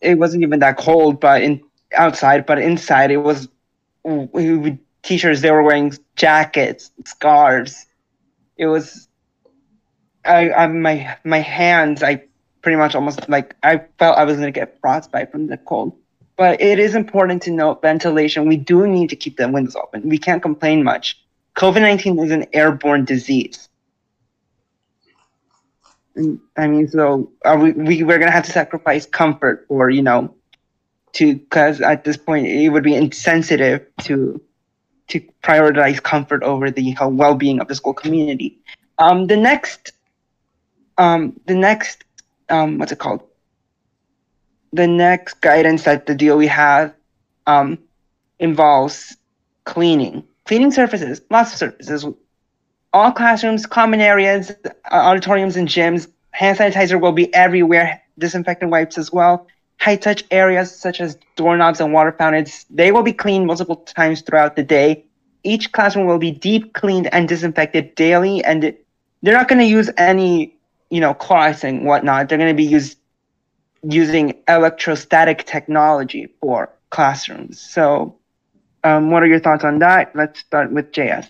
[0.00, 1.62] It wasn't even that cold, but in
[1.94, 3.48] outside, but inside it was.
[4.02, 7.86] We, we, teachers they were wearing jackets, scarves.
[8.56, 9.08] It was.
[10.24, 12.24] I, I my my hands I
[12.62, 15.99] pretty much almost like I felt I was gonna get frostbite from the cold.
[16.40, 18.48] But it is important to note ventilation.
[18.48, 20.08] We do need to keep the windows open.
[20.08, 21.22] We can't complain much.
[21.56, 23.68] COVID 19 is an airborne disease.
[26.56, 30.00] I mean, so are we, we, we're going to have to sacrifice comfort or, you
[30.00, 30.34] know,
[31.12, 34.40] to, because at this point it would be insensitive to
[35.08, 38.58] to prioritize comfort over the well being of the school community.
[38.98, 39.92] Um, the next,
[40.96, 42.04] um, the next,
[42.48, 43.29] um, what's it called?
[44.72, 46.90] The next guidance that the DOE has
[47.46, 47.78] um,
[48.38, 49.16] involves
[49.64, 52.06] cleaning, cleaning surfaces, lots of surfaces,
[52.92, 56.10] all classrooms, common areas, uh, auditoriums, and gyms.
[56.32, 58.02] Hand sanitizer will be everywhere.
[58.18, 59.46] Disinfectant wipes as well.
[59.80, 64.20] High touch areas such as doorknobs and water fountains, they will be cleaned multiple times
[64.20, 65.04] throughout the day.
[65.42, 68.74] Each classroom will be deep cleaned and disinfected daily, and
[69.22, 70.54] they're not going to use any,
[70.90, 72.28] you know, cloths and whatnot.
[72.28, 72.98] They're going to be used
[73.82, 77.60] using electrostatic technology for classrooms.
[77.60, 78.16] So,
[78.84, 80.14] um, what are your thoughts on that?
[80.14, 81.28] Let's start with JS.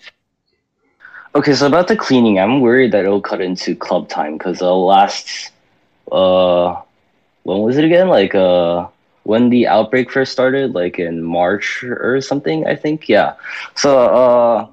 [1.35, 4.75] Okay, so about the cleaning, I'm worried that it'll cut into club time because the
[4.75, 5.53] last,
[6.11, 6.81] uh,
[7.45, 8.09] when was it again?
[8.09, 8.89] Like, uh,
[9.23, 13.09] when the outbreak first started, like in March or something, I think.
[13.09, 13.35] Yeah.
[13.77, 14.67] So, uh,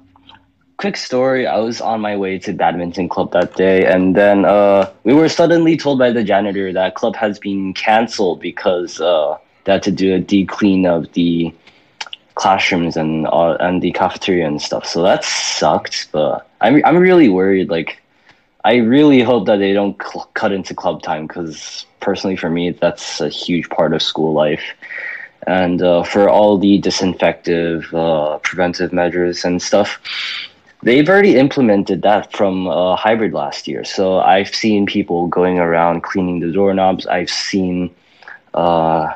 [0.78, 4.88] quick story i was on my way to badminton club that day and then uh,
[5.02, 9.72] we were suddenly told by the janitor that club has been canceled because uh, they
[9.72, 11.52] had to do a deep clean of the
[12.36, 14.86] classrooms and uh, and the cafeteria and stuff.
[14.86, 18.00] So that sucked but i'm, I'm really worried like
[18.64, 22.70] i really hope that they don't cl- cut into club time because personally for me
[22.70, 24.62] that's a huge part of school life.
[25.46, 29.98] And uh, for all the disinfective uh, preventive measures and stuff
[30.82, 33.84] they've already implemented that from uh, hybrid last year.
[33.84, 37.06] So I've seen people going around cleaning the doorknobs.
[37.06, 37.94] I've seen
[38.54, 39.12] uh,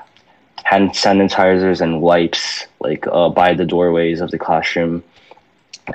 [0.64, 5.03] hand sanitizers and wipes like uh, by the doorways of the classroom.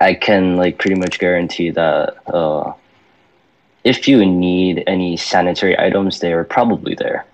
[0.01, 2.73] I can like pretty much guarantee that uh,
[3.83, 7.25] if you need any sanitary items, they are probably there.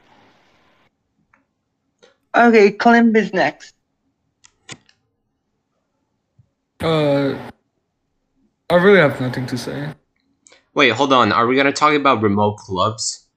[2.36, 3.76] Okay, Clem is next.
[6.80, 7.36] Uh,
[8.74, 9.94] I really have nothing to say.
[10.74, 11.32] Wait, hold on.
[11.32, 13.28] Are we gonna talk about remote clubs?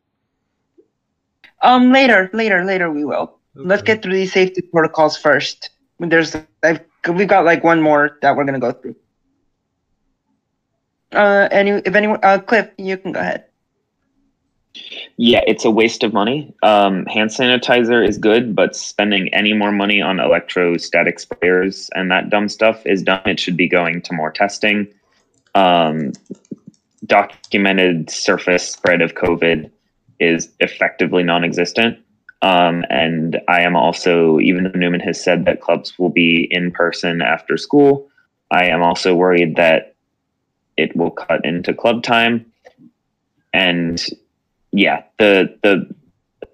[1.60, 3.38] Um, later, later, later we will.
[3.54, 5.68] Let's get through these safety protocols first.
[5.98, 6.80] There's, I've,
[7.12, 8.96] we've got like one more that we're gonna go through.
[11.12, 13.44] Uh, any, if anyone, uh, Cliff, you can go ahead.
[15.18, 16.54] Yeah, it's a waste of money.
[16.62, 22.30] Um, hand sanitizer is good, but spending any more money on electrostatic sprayers and that
[22.30, 23.20] dumb stuff is dumb.
[23.26, 24.88] It should be going to more testing.
[25.56, 26.12] Um,
[27.06, 29.70] documented surface spread of COVID
[30.20, 31.98] is effectively non existent.
[32.42, 36.72] Um, and I am also, even though Newman has said that clubs will be in
[36.72, 38.08] person after school,
[38.50, 39.94] I am also worried that
[40.76, 42.52] it will cut into club time.
[43.54, 44.04] And
[44.72, 45.88] yeah, the the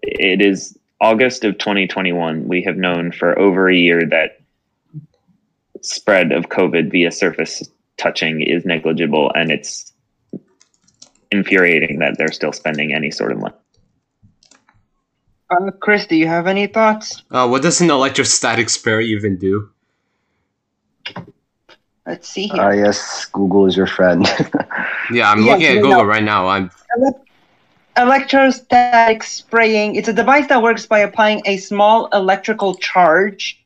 [0.02, 2.46] it is August of 2021.
[2.46, 4.40] We have known for over a year that
[5.80, 7.68] spread of COVID via surface
[8.02, 9.92] touching is negligible, and it's
[11.30, 13.54] infuriating that they're still spending any sort of money.
[15.50, 17.22] Uh, Chris, do you have any thoughts?
[17.30, 19.68] Uh, what does an electrostatic spray even do?
[22.06, 22.60] Let's see here.
[22.62, 24.26] Uh, yes, Google is your friend.
[25.10, 26.48] Yeah, I'm Yeah, looking at Google now- right now.
[26.48, 26.70] I'm
[27.98, 33.61] electrostatic spraying it's a device that works by applying a small electrical charge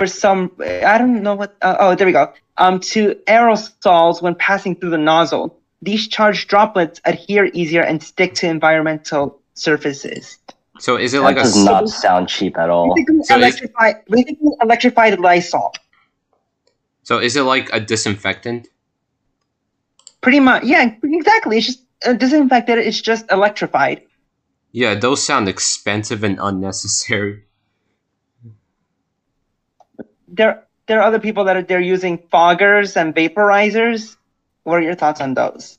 [0.00, 0.50] for some
[0.92, 2.32] i don't know what uh, oh there we go.
[2.56, 3.00] Um to
[3.36, 5.44] aerosols when passing through the nozzle.
[5.82, 10.38] These charged droplets adhere easier and stick to environmental surfaces.
[10.78, 12.94] So is it that like a does not sound cheap at all.
[12.94, 15.74] basically, So is- electrified, basically electrified lysol.
[17.02, 18.68] So is it like a disinfectant?
[20.22, 21.58] pretty much yeah exactly.
[21.58, 22.78] It's just uh, disinfected.
[22.78, 24.00] It's just electrified.
[24.72, 27.44] Yeah, those sound expensive and unnecessary.
[30.30, 34.16] There there are other people that are they're using foggers and vaporizers.
[34.64, 35.78] What are your thoughts on those?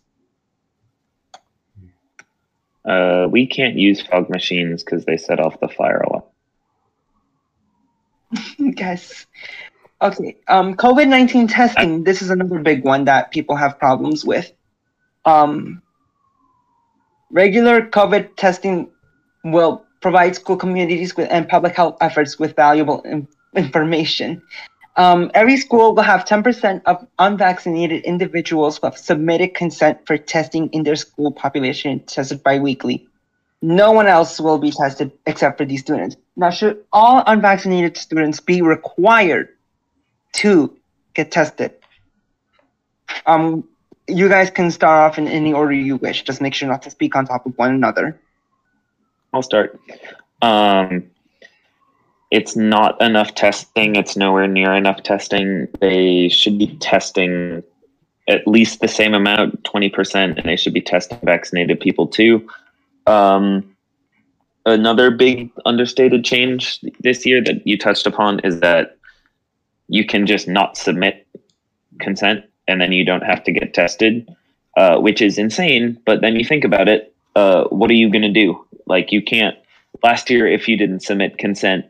[2.84, 6.24] Uh, we can't use fog machines because they set off the fire alarm.
[8.58, 9.28] yes.
[10.02, 10.38] Okay.
[10.48, 12.04] Um, COVID nineteen testing.
[12.04, 14.52] This is another big one that people have problems with.
[15.26, 15.82] Um,
[17.30, 18.90] regular COVID testing
[19.44, 24.42] will provide school communities with and public health efforts with valuable in- information.
[24.98, 30.68] Um, every school will have 10% of unvaccinated individuals who have submitted consent for testing
[30.70, 33.08] in their school population tested biweekly.
[33.62, 36.18] No one else will be tested except for these students.
[36.36, 39.50] Now, should all unvaccinated students be required
[40.34, 40.76] to
[41.14, 41.74] get tested?
[43.26, 43.68] Um,
[44.08, 46.24] you guys can start off in any order you wish.
[46.24, 48.20] Just make sure not to speak on top of one another.
[49.34, 49.80] I'll start.
[50.42, 51.12] Um,
[52.32, 53.98] it's not enough testing.
[53.98, 55.68] It's nowhere near enough testing.
[55.82, 57.62] They should be testing
[58.30, 62.48] at least the same amount, 20%, and they should be testing vaccinated people too.
[63.06, 63.76] Um,
[64.66, 68.98] another big understated change this year that you touched upon is that
[69.90, 71.28] you can just not submit
[72.00, 74.34] consent and then you don't have to get tested,
[74.78, 76.00] uh, which is insane.
[76.06, 78.66] But then you think about it, uh, what are you going to do?
[78.86, 79.58] Like, you can't.
[80.02, 81.86] Last year, if you didn't submit consent,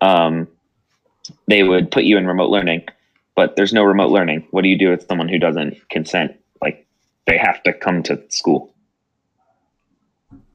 [0.00, 0.48] um,
[1.46, 2.84] they would put you in remote learning.
[3.36, 4.46] But there's no remote learning.
[4.50, 6.36] What do you do with someone who doesn't consent?
[6.60, 6.86] Like,
[7.26, 8.72] they have to come to school.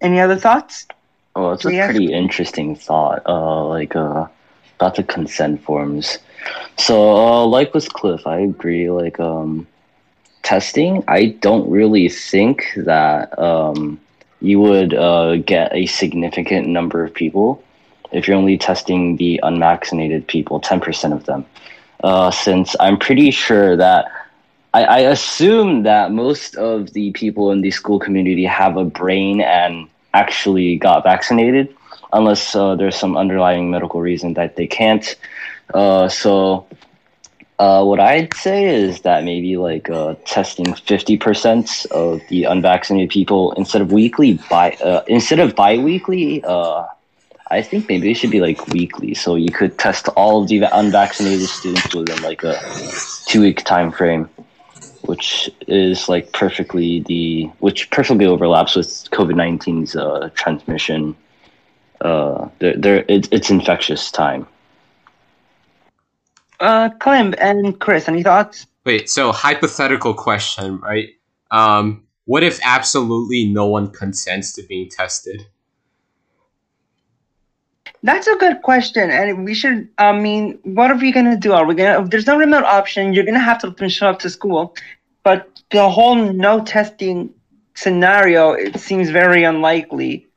[0.02, 0.86] Any other thoughts?
[1.36, 1.86] Oh, it's a Yeah.
[1.86, 3.24] pretty interesting thought.
[3.26, 4.28] Uh, like uh,
[4.80, 6.20] about the consent forms.
[6.78, 8.89] So, uh, like with Cliff, I agree.
[8.91, 9.68] Like, um,
[10.43, 14.00] testing, I don't really think that um,
[14.41, 17.64] you would uh, get a significant number of people
[18.12, 21.45] if you're only testing the unvaccinated people, ten percent of them.
[22.03, 24.06] Uh, since I'm pretty sure that
[24.76, 29.39] I, I assume that most of the people in the school community have a brain
[29.39, 31.74] and actually got vaccinated,
[32.12, 35.16] unless uh, there's some underlying medical reason that they can't.
[35.74, 36.68] Uh, so,
[37.58, 43.53] uh, what I'd say is that maybe like uh, testing 50% of the unvaccinated people
[43.53, 46.43] instead of weekly, by uh, instead of bi-weekly,
[47.56, 49.14] I think maybe it should be like weekly.
[49.14, 52.60] So you could test all of the unvaccinated students within like a
[53.28, 54.30] two-week time frame
[55.08, 61.16] which is like perfectly the which perfectly overlaps with COVID 19's uh, transmission.
[62.01, 64.47] Uh, there, there, it, it's infectious time.
[66.60, 68.68] Uh, Clem and Chris, any thoughts?
[68.86, 71.10] Wait, so hypothetical question, right?
[71.51, 75.47] Um, what if absolutely no one consents to being tested?
[78.06, 79.89] That's a good question, and we should.
[79.97, 81.53] I mean, what are we gonna do?
[81.53, 82.08] Are we gonna?
[82.08, 84.76] There's no remote option, you're gonna have to show up to school.
[85.24, 87.34] But the whole no testing
[87.74, 90.28] scenario, it seems very unlikely.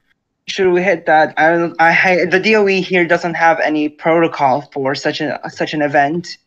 [0.47, 1.35] Should we hit that?
[1.37, 1.77] I don't.
[1.79, 6.39] I the DOE here doesn't have any protocol for such a such an event.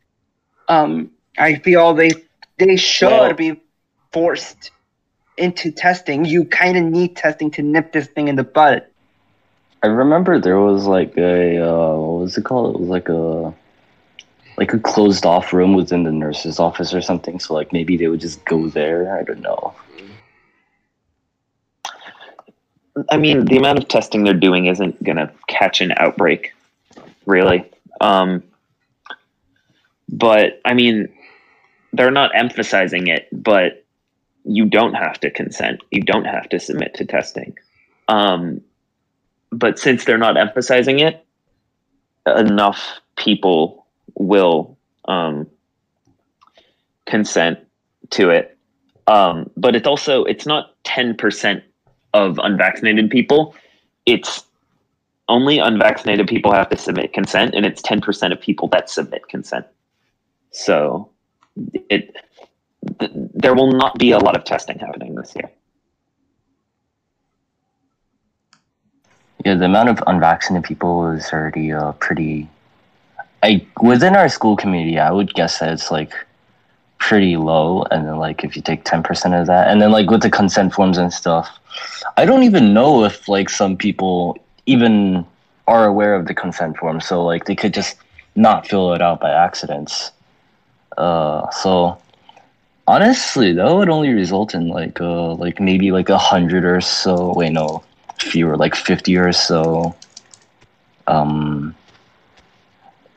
[0.69, 2.13] Um, I feel they
[2.57, 3.61] they should Well- be
[4.11, 4.72] forced
[5.38, 6.26] into testing.
[6.26, 8.88] You kind of need testing to nip this thing in the bud.
[9.84, 12.75] I remember there was like a uh, what was it called?
[12.75, 13.53] It was like a
[14.57, 17.39] like a closed off room within the nurse's office or something.
[17.39, 19.17] So like maybe they would just go there.
[19.17, 19.73] I don't know.
[23.09, 26.53] I mean, the amount of testing they're doing isn't to catch an outbreak,
[27.25, 27.65] really.
[28.01, 28.43] Um,
[30.09, 31.07] but I mean,
[31.93, 33.84] they're not emphasizing it, but
[34.43, 35.82] you don't have to consent.
[35.89, 37.57] You don't have to submit to testing.
[38.07, 38.61] Um,
[39.52, 41.26] but since they're not emphasizing it,
[42.26, 43.86] enough people
[44.16, 45.47] will um,
[47.06, 47.60] consent
[48.12, 48.58] to it.
[49.08, 51.64] Um, but it's also it's not ten percent
[52.14, 53.56] of unvaccinated people.
[54.06, 54.43] It's
[55.28, 59.28] only unvaccinated people have to submit consent, and it's ten percent of people that submit
[59.28, 59.66] consent.
[60.52, 61.10] So
[61.89, 62.16] it
[62.99, 65.52] th- there will not be a lot of testing happening this year.
[69.46, 72.48] Yeah, the amount of unvaccinated people is already uh, pretty.
[73.42, 76.14] I within our school community, I would guess that it's like
[77.00, 77.84] pretty low.
[77.89, 80.30] And then like if you take ten percent of that, and then like with the
[80.30, 81.50] consent forms and stuff,
[82.18, 84.38] I don't even know if like some people
[84.68, 85.26] even
[85.68, 87.02] are aware of the consent form.
[87.02, 87.98] So like they could just
[88.36, 90.12] not fill it out by accidents.
[90.98, 91.98] Uh, so
[92.88, 97.34] honestly, that would only result in like uh like maybe like a hundred or so.
[97.34, 97.84] Wait, no,
[98.22, 99.95] fewer, like 50 or so
[101.07, 101.76] um,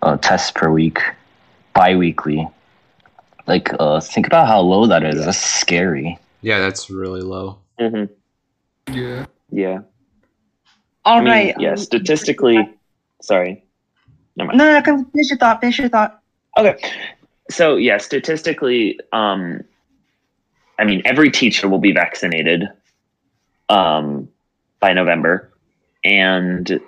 [0.03, 0.99] uh, tests per week,
[1.75, 2.49] bi-weekly.
[3.47, 5.25] Like, uh, think about how low that is.
[5.25, 6.19] That's scary.
[6.41, 7.59] Yeah, that's really low.
[7.79, 8.95] Mm-hmm.
[8.95, 9.27] Yeah.
[9.51, 9.81] Yeah.
[11.05, 11.55] All I mean, right.
[11.59, 11.71] yeah.
[11.73, 12.69] um, Statistically,
[13.23, 13.65] sorry.
[14.37, 15.61] No, no, no, finish your thought.
[15.61, 16.21] Finish your thought.
[16.57, 16.77] Okay.
[17.51, 19.63] So yeah, statistically, um,
[20.79, 22.65] I mean, every teacher will be vaccinated
[23.69, 24.29] um,
[24.85, 25.51] by November,
[26.05, 26.79] and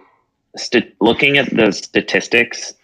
[0.55, 2.75] st- looking at the statistics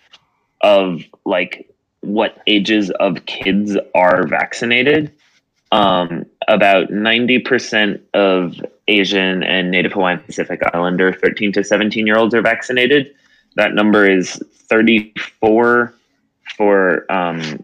[0.62, 1.68] of like
[2.00, 5.12] what ages of kids are vaccinated,
[5.70, 8.54] um, about ninety percent of
[8.88, 13.14] Asian and Native Hawaiian Pacific Islander thirteen to seventeen year olds are vaccinated.
[13.56, 15.92] That number is thirty four
[16.56, 17.62] for um,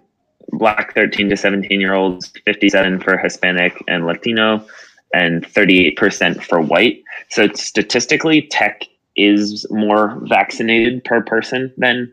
[0.53, 4.67] black 13 to 17 year olds, 57 for Hispanic and Latino,
[5.15, 7.03] and 38% for white.
[7.31, 8.85] So statistically, tech
[9.17, 12.13] is more vaccinated per person than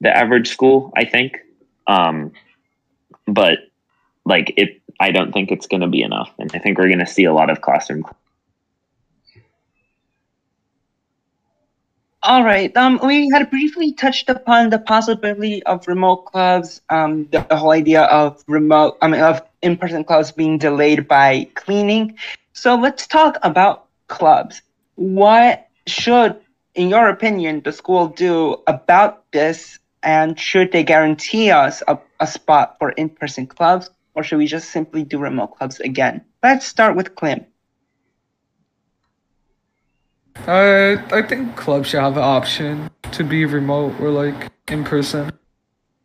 [0.00, 1.38] the average school, I think.
[1.86, 2.32] Um,
[3.26, 3.58] but
[4.24, 6.98] like it, I don't think it's going to be enough, and I think we're going
[6.98, 8.04] to see a lot of classroom
[12.22, 12.74] All right.
[12.76, 16.82] Um, we had briefly touched upon the possibility of remote clubs.
[16.90, 22.18] Um, the, whole idea of remote, I mean, of in-person clubs being delayed by cleaning.
[22.52, 24.60] So let's talk about clubs.
[24.96, 26.36] What should,
[26.74, 29.78] in your opinion, the school do about this?
[30.02, 34.70] And should they guarantee us a, a spot for in-person clubs, or should we just
[34.70, 36.24] simply do remote clubs again?
[36.42, 37.46] Let's start with Clem.
[40.46, 45.32] I I think clubs should have an option to be remote or like in person.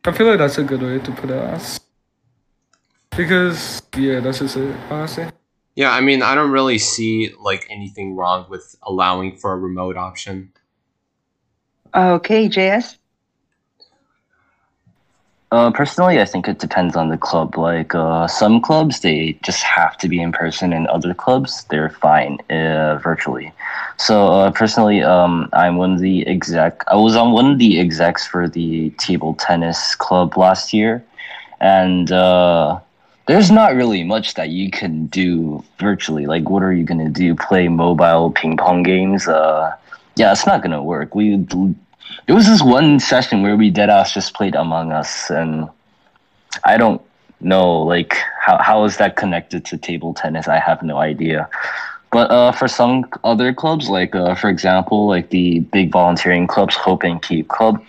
[0.04, 1.80] I feel like that's a good way to put it.
[3.16, 4.76] Because yeah, that's just it.
[4.90, 5.26] Honestly.
[5.76, 9.98] Yeah, I mean, I don't really see like anything wrong with allowing for a remote
[9.98, 10.52] option.
[11.94, 12.96] Okay, JS.
[15.52, 17.56] Uh, personally, I think it depends on the club.
[17.56, 21.90] Like uh, some clubs, they just have to be in person, and other clubs, they're
[21.90, 23.52] fine uh, virtually.
[23.98, 26.82] So uh, personally, um, I'm one of the exec.
[26.88, 31.04] I was on one of the execs for the table tennis club last year,
[31.60, 32.80] and uh,
[33.26, 36.26] there's not really much that you can do virtually.
[36.26, 37.34] Like, what are you gonna do?
[37.34, 39.26] Play mobile ping pong games?
[39.28, 39.74] Uh,
[40.16, 41.14] yeah, it's not gonna work.
[41.14, 41.34] We
[42.26, 45.68] it was this one session where we dead ass just played Among Us, and
[46.64, 47.02] I don't
[47.40, 50.48] know like how how is that connected to table tennis?
[50.48, 51.48] I have no idea.
[52.12, 56.76] But uh, for some other clubs, like uh, for example, like the big volunteering clubs,
[56.76, 57.82] Hope and Keep Club,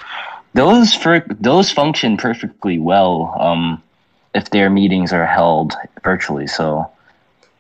[0.54, 3.82] those for those function perfectly well um,
[4.34, 5.74] if their meetings are held
[6.04, 6.48] virtually.
[6.48, 6.92] So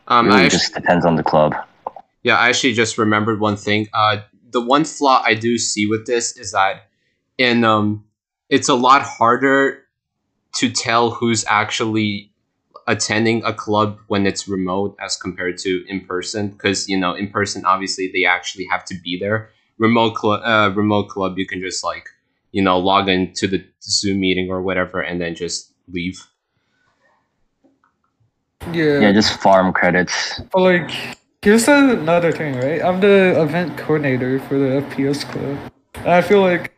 [0.07, 1.55] Um, it really actually, just depends on the club.
[2.23, 3.87] yeah, I actually just remembered one thing.
[3.93, 4.17] Uh,
[4.51, 6.87] the one flaw I do see with this is that
[7.37, 8.05] in um,
[8.49, 9.83] it's a lot harder
[10.55, 12.31] to tell who's actually
[12.87, 17.29] attending a club when it's remote as compared to in person because you know in
[17.29, 21.59] person obviously they actually have to be there remote club uh, remote club you can
[21.59, 22.07] just like
[22.53, 26.25] you know log into the zoom meeting or whatever and then just leave
[28.73, 28.99] Yeah.
[28.99, 30.41] Yeah, just farm credits.
[30.51, 30.91] But like,
[31.41, 32.81] here's another thing, right?
[32.81, 35.57] I'm the event coordinator for the FPS club,
[35.95, 36.73] and I feel like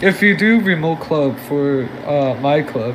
[0.00, 2.94] if you do remote club for uh, my club,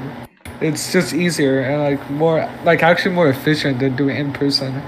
[0.62, 4.82] it's just easier and like more, like actually more efficient than doing in person.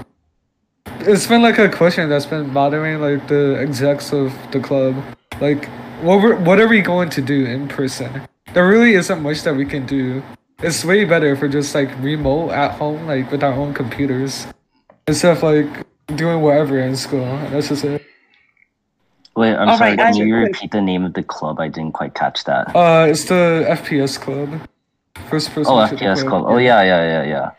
[1.00, 4.96] It's been like a question that's been bothering like the execs of the club,
[5.40, 5.68] like
[6.00, 8.22] what were, what are we going to do in person?
[8.54, 10.22] There really isn't much that we can do.
[10.60, 14.46] It's way better for just like remote at home, like with our own computers,
[15.06, 15.86] instead of like
[16.16, 17.26] doing whatever in school.
[17.50, 18.02] That's just it.
[19.36, 19.90] Wait, I'm All sorry.
[19.90, 20.54] right, Can Andrew, you quick.
[20.54, 21.60] repeat the name of the club?
[21.60, 22.74] I didn't quite catch that.
[22.74, 24.66] Uh, it's the FPS club.
[25.28, 25.72] First person.
[25.74, 26.44] Oh, FPS club.
[26.46, 27.50] Oh yeah, yeah, yeah, yeah.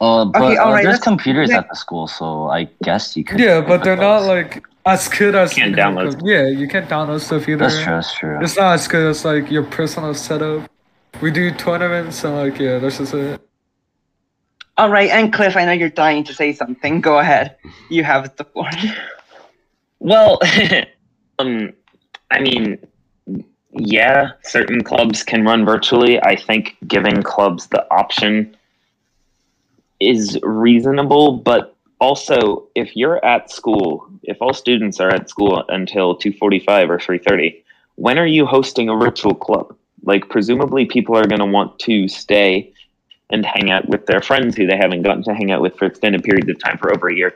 [0.00, 1.58] Uh, but Okay, uh, alright, there's computers yeah.
[1.58, 3.40] at the school, so I guess you could.
[3.40, 5.52] Yeah, but they're not like as good as.
[5.52, 6.10] Can't download.
[6.18, 6.22] club.
[6.28, 7.56] Yeah, you can't download stuff either.
[7.58, 7.94] That's true.
[7.94, 8.38] That's true.
[8.40, 10.70] It's not as good as like your personal setup.
[11.20, 13.40] We do tournaments and like yeah, that's just it.
[14.76, 17.00] All right, and Cliff, I know you're dying to say something.
[17.00, 17.56] Go ahead.
[17.88, 18.70] You have the floor.
[19.98, 20.38] Well,
[21.38, 21.72] um,
[22.30, 22.78] I mean,
[23.72, 26.22] yeah, certain clubs can run virtually.
[26.22, 28.56] I think giving clubs the option
[29.98, 36.14] is reasonable, but also if you're at school, if all students are at school until
[36.16, 37.62] 2:45 or 3:30,
[37.94, 39.74] when are you hosting a virtual club?
[40.06, 42.72] Like presumably people are going to want to stay
[43.30, 45.86] and hang out with their friends who they haven't gotten to hang out with for
[45.86, 47.34] extended periods of time for over a year.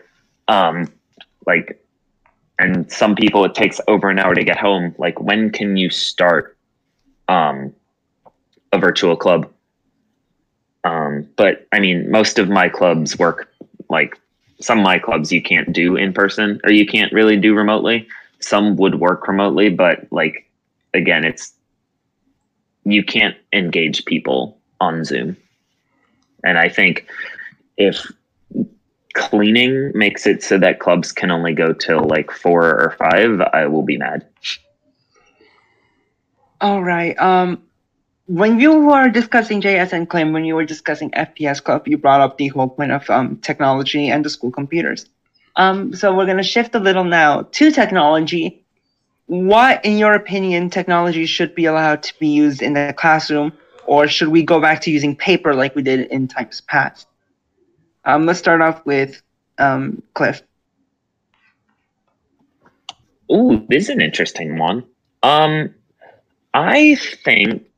[0.48, 0.86] Um,
[1.46, 1.84] like
[2.58, 4.94] and some people it takes over an hour to get home.
[4.98, 6.56] Like when can you start
[7.28, 7.74] um
[8.72, 9.50] a virtual club?
[10.84, 13.52] Um but i mean most of my clubs work
[13.88, 14.18] like
[14.60, 18.06] some of my clubs you can't do in person or you can't really do remotely.
[18.40, 20.48] Some would work remotely but like
[20.94, 21.54] again it's
[22.84, 25.36] you can't engage people on Zoom.
[26.44, 27.06] And I think
[27.76, 28.10] if
[29.14, 33.66] cleaning makes it so that clubs can only go till like four or five, I
[33.66, 34.26] will be mad.
[36.60, 37.18] All right.
[37.18, 37.62] Um,
[38.26, 42.20] when you were discussing JS and Clem, when you were discussing FPS Club, you brought
[42.20, 45.06] up the whole point of um, technology and the school computers.
[45.56, 48.62] Um, so we're going to shift a little now to technology.
[49.30, 53.52] What, in your opinion, technology should be allowed to be used in the classroom,
[53.86, 57.06] or should we go back to using paper like we did in times past?
[58.04, 59.22] Um, let's start off with
[59.58, 60.42] um, Cliff.
[63.30, 64.84] Ooh, this is an interesting one.
[65.22, 65.72] Um,
[66.52, 67.70] I think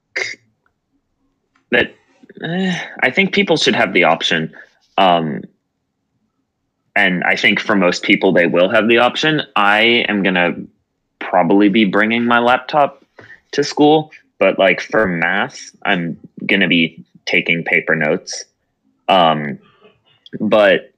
[1.68, 1.94] that
[2.42, 4.54] eh, I think people should have the option.
[4.96, 5.42] Um,
[6.96, 9.42] and I think for most people, they will have the option.
[9.54, 10.54] I am gonna
[11.22, 13.04] probably be bringing my laptop
[13.52, 18.44] to school, but like for math, I'm gonna be taking paper notes.
[19.08, 19.58] Um,
[20.40, 20.92] but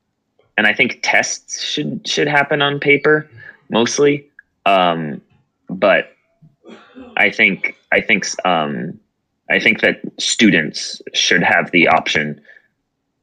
[0.57, 3.29] and I think tests should should happen on paper
[3.71, 4.29] mostly.
[4.67, 5.21] Um,
[5.69, 6.15] but
[7.17, 8.99] I think I think um,
[9.51, 12.41] I think that students should have the option,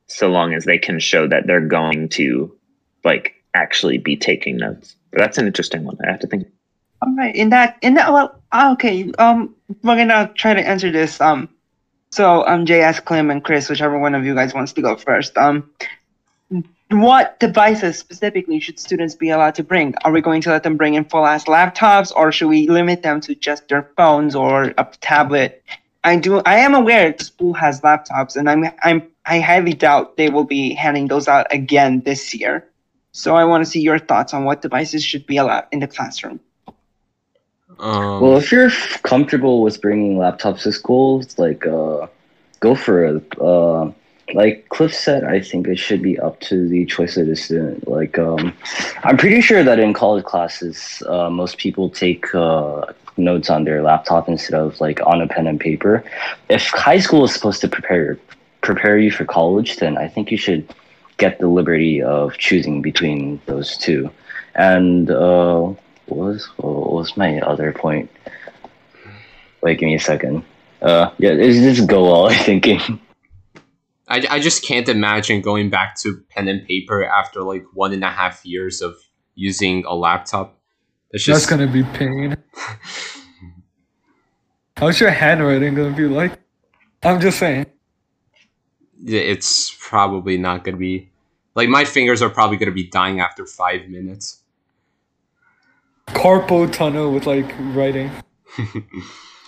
[0.07, 2.55] so long as they can show that they're going to
[3.03, 4.95] like actually be taking notes.
[5.11, 5.97] But that's an interesting one.
[6.05, 6.47] I have to think.
[7.01, 7.35] All right.
[7.35, 9.11] In that, in that, well, ah, okay.
[9.17, 11.19] Um, we're gonna try to answer this.
[11.19, 11.49] Um,
[12.11, 15.37] so um, JS, Clem, and Chris, whichever one of you guys wants to go first.
[15.37, 15.69] Um,
[16.89, 19.95] what devices specifically should students be allowed to bring?
[20.03, 23.01] Are we going to let them bring in full ass laptops, or should we limit
[23.01, 25.63] them to just their phones or a tablet?
[26.03, 26.39] I do.
[26.39, 30.43] I am aware the school has laptops, and I'm I'm I highly doubt they will
[30.43, 32.67] be handing those out again this year.
[33.13, 35.87] So I want to see your thoughts on what devices should be allowed in the
[35.87, 36.39] classroom.
[37.79, 38.71] Um, Well, if you're
[39.03, 42.07] comfortable with bringing laptops to school, like uh,
[42.59, 43.39] go for it.
[43.39, 43.91] Uh,
[44.33, 47.87] like Cliff said, I think it should be up to the choice of the student.
[47.87, 48.53] Like, um,
[49.03, 52.85] I'm pretty sure that in college classes, uh, most people take uh,
[53.17, 56.03] notes on their laptop instead of like on a pen and paper.
[56.49, 58.17] If high school is supposed to prepare
[58.61, 60.71] prepare you for college, then I think you should
[61.17, 64.09] get the liberty of choosing between those two.
[64.55, 65.73] And uh,
[66.05, 68.09] what was what was my other point?
[69.61, 70.43] Wait, give me a second.
[70.81, 72.99] Uh, yeah, it's just go all I'm thinking.
[74.07, 78.03] I, I just can't imagine going back to pen and paper after like one and
[78.03, 78.95] a half years of
[79.35, 80.59] using a laptop.
[81.11, 82.35] It's That's just gonna be pain.
[84.77, 86.33] How's your handwriting gonna be like?
[87.03, 87.67] I'm just saying.
[89.03, 91.09] Yeah, it's probably not gonna be
[91.55, 94.40] like my fingers are probably gonna be dying after five minutes.
[96.13, 98.11] Carpal tunnel with like writing.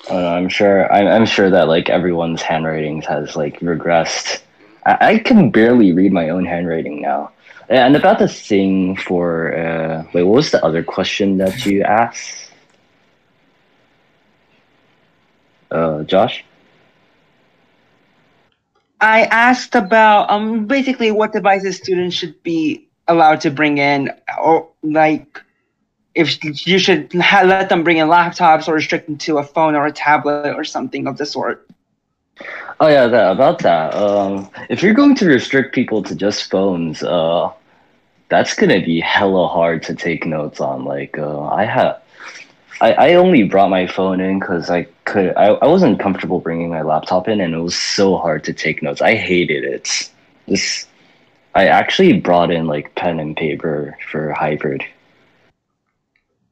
[0.10, 0.92] Uh, I'm sure.
[0.92, 4.42] I'm, I'm sure that like everyone's handwritings has like regressed.
[4.86, 7.32] I, I can barely read my own handwriting now.
[7.70, 12.52] And about the thing for uh, wait, what was the other question that you asked?
[15.72, 16.44] Uh, Josh.
[19.00, 24.70] I asked about um basically what devices students should be allowed to bring in, or
[24.82, 25.42] like
[26.16, 29.76] if you should ha- let them bring in laptops or restrict them to a phone
[29.76, 31.68] or a tablet or something of the sort.
[32.80, 33.94] Oh yeah, that about that.
[33.94, 37.52] Um, if you're going to restrict people to just phones, uh,
[38.30, 40.86] that's gonna be hella hard to take notes on.
[40.86, 41.98] Like, uh, I had,
[42.82, 45.36] I, I only brought my phone in because I could.
[45.36, 48.82] I, I wasn't comfortable bringing my laptop in, and it was so hard to take
[48.82, 49.02] notes.
[49.02, 50.10] I hated it.
[50.48, 50.88] This,
[51.56, 54.84] I actually brought in like pen and paper for hybrid.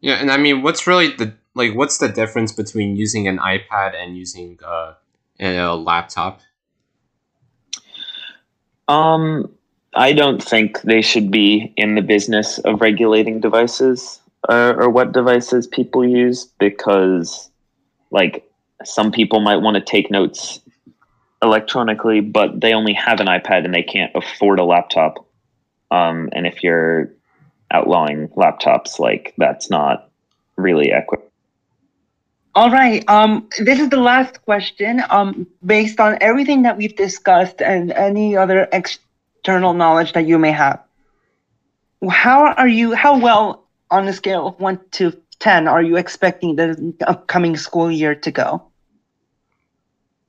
[0.01, 1.75] Yeah, and I mean, what's really the like?
[1.75, 4.93] What's the difference between using an iPad and using uh,
[5.39, 6.41] a laptop?
[8.87, 9.49] Um,
[9.93, 15.11] I don't think they should be in the business of regulating devices uh, or what
[15.11, 17.49] devices people use because,
[18.09, 18.49] like,
[18.83, 20.59] some people might want to take notes
[21.43, 25.25] electronically, but they only have an iPad and they can't afford a laptop.
[25.91, 27.11] Um, and if you're
[27.71, 30.09] outlawing laptops, like, that's not
[30.55, 31.31] really equitable.
[32.53, 33.03] All right.
[33.07, 35.01] Um, this is the last question.
[35.09, 40.51] Um, based on everything that we've discussed and any other external knowledge that you may
[40.51, 40.81] have,
[42.09, 42.93] how are you?
[42.93, 47.89] How well on a scale of one to ten are you expecting the upcoming school
[47.89, 48.63] year to go?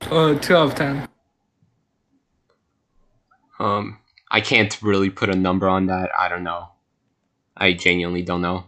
[0.01, 1.07] Uh, two out of ten.
[3.59, 3.99] Um,
[4.31, 6.09] I can't really put a number on that.
[6.17, 6.69] I don't know.
[7.63, 8.65] I genuinely don't know.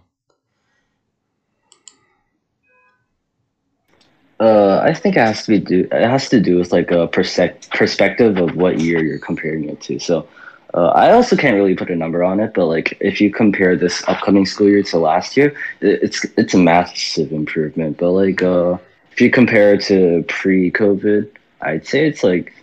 [4.39, 5.87] Uh, I think it has to be do.
[5.91, 9.81] It has to do with like a persec- perspective of what year you're comparing it
[9.81, 9.99] to.
[9.99, 10.27] So,
[10.73, 13.75] uh, I also can't really put a number on it, but like if you compare
[13.77, 17.97] this upcoming school year to last year, it's it's a massive improvement.
[17.97, 18.77] But like uh,
[19.11, 21.29] if you compare it to pre-COVID,
[21.61, 22.53] I'd say it's like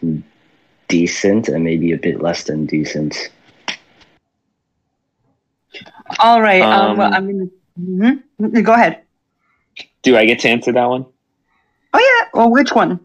[0.88, 3.30] decent and maybe a bit less than decent.
[6.18, 6.62] All right.
[6.62, 7.50] Um, well, Um, I mean,
[8.40, 8.62] mhm.
[8.64, 9.02] go ahead.
[10.02, 11.06] Do I get to answer that one?
[11.94, 12.28] Oh yeah.
[12.34, 13.00] Well, which one?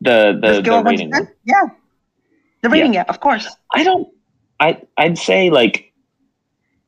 [0.00, 1.10] The the, The scale the of one to rating.
[1.12, 1.28] ten?
[1.44, 1.62] Yeah.
[2.62, 3.48] The rating, yeah, of course.
[3.74, 4.08] I don't.
[4.60, 5.88] I I'd say like.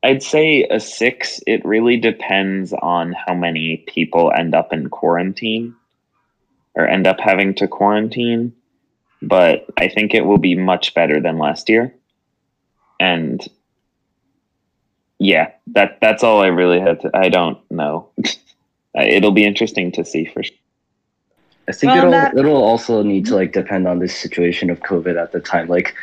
[0.03, 1.41] I'd say a six.
[1.47, 5.75] It really depends on how many people end up in quarantine,
[6.75, 8.53] or end up having to quarantine.
[9.23, 11.95] But I think it will be much better than last year,
[13.01, 13.41] and
[15.19, 17.11] yeah, that that's all I really had to.
[17.15, 18.09] I don't know.
[18.95, 20.57] It'll be interesting to see for sure.
[21.67, 24.81] I think Well, it'll that- it'll also need to like depend on the situation of
[24.81, 25.69] COVID at the time.
[25.69, 25.95] Like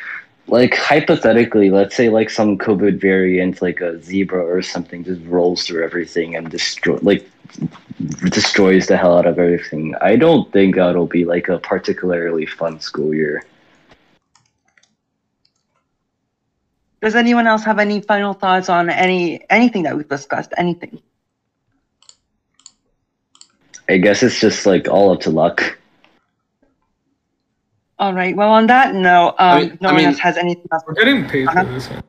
[0.48, 5.66] like hypothetically, let's say like some COVID variant like a zebra or something just rolls
[5.66, 7.30] through everything and destroy like
[8.30, 9.94] destroys the hell out of everything.
[10.02, 13.44] I don't think that'll be like a particularly fun school year.
[17.02, 20.54] Does anyone else have any final thoughts on any anything that we've discussed?
[20.58, 21.02] Anything?
[23.90, 25.78] I guess it's just like all up to luck.
[27.98, 28.36] All right.
[28.36, 30.84] Well, on that note, um, I mean- no I one mean- else has anything else.
[30.88, 31.64] We're getting paid Uh-huh.
[31.66, 31.90] for this.
[31.90, 32.04] One.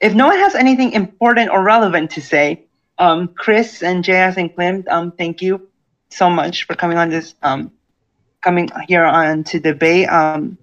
[0.00, 2.64] If no one has anything important or relevant to say,
[2.98, 5.68] um, Chris and JS and Clint, um, thank you
[6.10, 7.72] so much for coming on this, um,
[8.42, 10.08] coming here on to debate.
[10.08, 10.58] Um,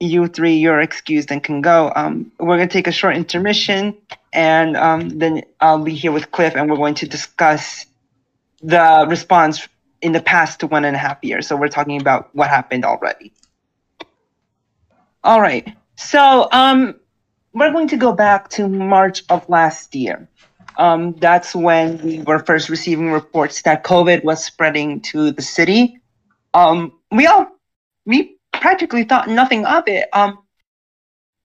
[0.00, 1.92] you three, you're excused and can go.
[1.94, 3.96] Um, we're gonna take a short intermission,
[4.32, 7.86] and um, then I'll be here with Cliff, and we're going to discuss
[8.62, 9.68] the response
[10.02, 11.46] in the past one and a half years.
[11.46, 13.32] So we're talking about what happened already.
[15.24, 15.74] All right.
[15.96, 16.94] So um,
[17.52, 20.28] we're going to go back to March of last year.
[20.78, 25.98] Um, that's when we were first receiving reports that COVID was spreading to the city.
[26.52, 27.46] Um, we all,
[28.04, 30.08] we practically thought nothing of it.
[30.12, 30.38] Um,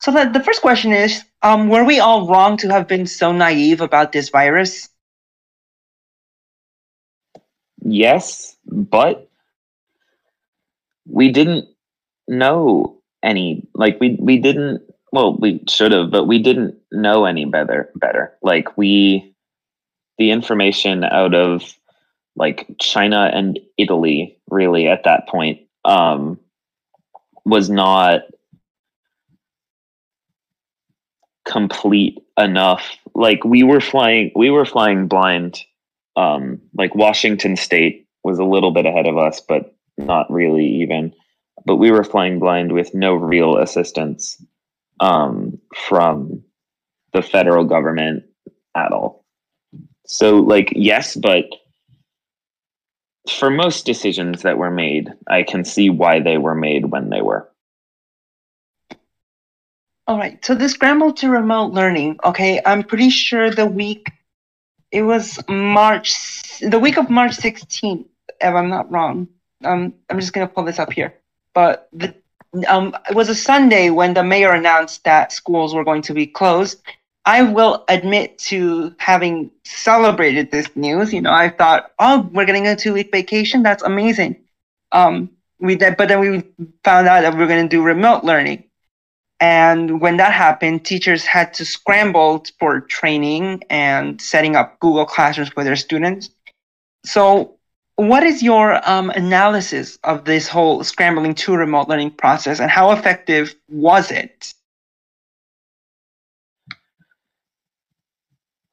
[0.01, 3.31] so the, the first question is, um, were we all wrong to have been so
[3.31, 4.89] naive about this virus?
[7.83, 9.29] Yes, but
[11.07, 11.67] we didn't
[12.27, 14.81] know any like we we didn't
[15.11, 19.35] well we should have but we didn't know any better better like we
[20.17, 21.75] the information out of
[22.35, 26.39] like China and Italy really at that point um
[27.45, 28.21] was not
[31.45, 35.59] complete enough like we were flying we were flying blind
[36.15, 41.13] um, like Washington State was a little bit ahead of us, but not really even.
[41.65, 44.43] But we were flying blind with no real assistance
[44.99, 46.43] um, from
[47.13, 48.23] the federal government
[48.75, 49.25] at all.
[50.05, 51.45] So, like, yes, but
[53.29, 57.21] for most decisions that were made, I can see why they were made when they
[57.21, 57.49] were.
[60.07, 60.43] All right.
[60.43, 62.19] So the scramble to remote learning.
[62.23, 64.11] Okay, I'm pretty sure the week
[64.91, 68.05] it was March, the week of March 16th,
[68.41, 69.27] if I'm not wrong.
[69.63, 71.13] Um, I'm just gonna pull this up here.
[71.53, 72.13] But the
[72.67, 76.27] um, it was a Sunday when the mayor announced that schools were going to be
[76.27, 76.81] closed.
[77.25, 81.13] I will admit to having celebrated this news.
[81.13, 83.63] You know, I thought, oh, we're getting a two week vacation.
[83.63, 84.37] That's amazing.
[84.91, 86.43] Um, we did, but then we
[86.83, 88.63] found out that we are going to do remote learning.
[89.39, 95.49] And when that happened, teachers had to scramble for training and setting up Google Classrooms
[95.49, 96.29] for their students.
[97.05, 97.57] So,
[97.95, 102.91] what is your um, analysis of this whole scrambling to remote learning process and how
[102.91, 104.53] effective was it?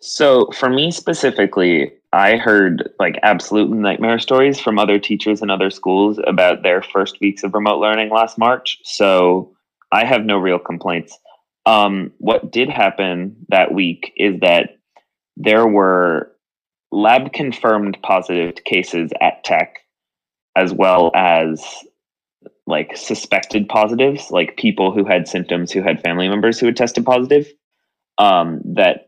[0.01, 5.70] So for me specifically, I heard like absolute nightmare stories from other teachers in other
[5.70, 8.78] schools about their first weeks of remote learning last March.
[8.84, 9.53] So
[9.92, 11.18] I have no real complaints.
[11.66, 14.78] Um, what did happen that week is that
[15.36, 16.32] there were
[16.90, 19.80] lab confirmed positive cases at Tech,
[20.57, 21.64] as well as
[22.66, 27.05] like suspected positives, like people who had symptoms who had family members who had tested
[27.05, 27.46] positive.
[28.18, 29.08] Um, that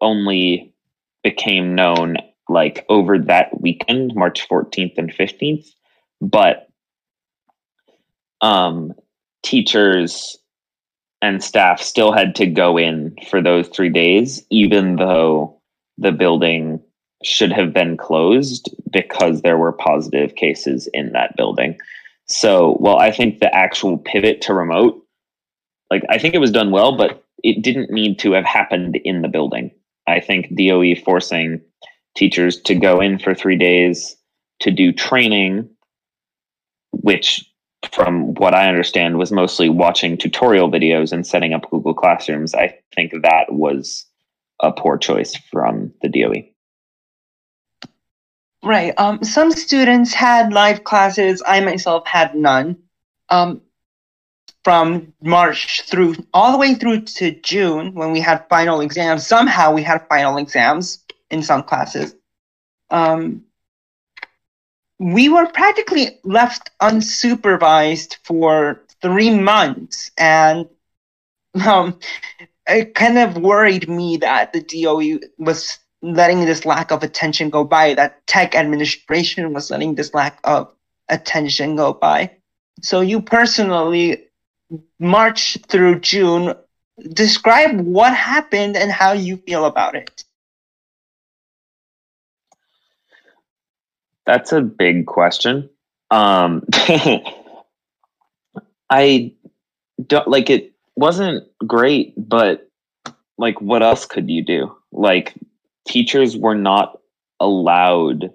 [0.00, 0.74] only
[1.22, 2.16] became known
[2.48, 5.66] like over that weekend, March 14th and 15th.
[6.20, 6.68] But
[8.40, 8.92] um,
[9.42, 10.36] teachers
[11.22, 15.58] and staff still had to go in for those three days, even though
[15.96, 16.80] the building
[17.22, 21.78] should have been closed because there were positive cases in that building.
[22.26, 25.02] So, well, I think the actual pivot to remote,
[25.90, 29.22] like, I think it was done well, but it didn't need to have happened in
[29.22, 29.70] the building.
[30.06, 31.60] I think DOE forcing
[32.16, 34.16] teachers to go in for three days
[34.60, 35.68] to do training,
[36.92, 37.44] which,
[37.90, 42.54] from what I understand, was mostly watching tutorial videos and setting up Google Classrooms.
[42.54, 44.06] I think that was
[44.60, 46.48] a poor choice from the DOE.
[48.62, 48.94] Right.
[48.96, 51.42] Um, some students had live classes.
[51.46, 52.78] I myself had none.
[53.28, 53.60] Um,
[54.64, 59.26] from March through all the way through to June when we had final exams.
[59.26, 62.14] Somehow we had final exams in some classes.
[62.90, 63.44] Um,
[64.98, 70.66] we were practically left unsupervised for three months, and
[71.66, 71.98] um,
[72.66, 77.64] it kind of worried me that the DOE was letting this lack of attention go
[77.64, 80.70] by, that tech administration was letting this lack of
[81.08, 82.30] attention go by.
[82.82, 84.24] So you personally,
[84.98, 86.54] March through June,
[87.12, 90.24] describe what happened and how you feel about it.
[94.26, 95.68] That's a big question.
[96.10, 96.64] Um,
[98.90, 99.32] I
[100.06, 102.70] don't like it wasn't great, but
[103.38, 104.74] like what else could you do?
[104.92, 105.34] Like
[105.86, 106.98] teachers were not
[107.40, 108.30] allowed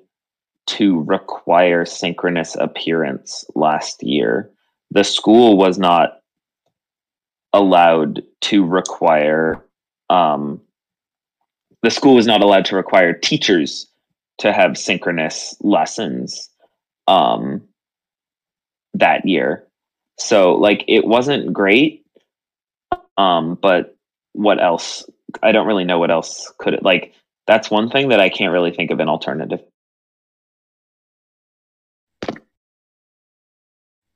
[0.68, 4.52] to require synchronous appearance last year.
[4.92, 6.19] The school was not
[7.54, 9.64] allowed to require
[10.10, 10.62] um,
[11.82, 13.88] the school was not allowed to require teachers
[14.40, 16.50] to have synchronous lessons
[17.08, 17.62] um,
[18.94, 19.66] that year.
[20.18, 22.06] So like it wasn't great,
[23.18, 23.96] um, but
[24.34, 25.10] what else?
[25.44, 27.14] I don't really know what else could it like
[27.48, 29.62] that's one thing that I can't really think of an alternative.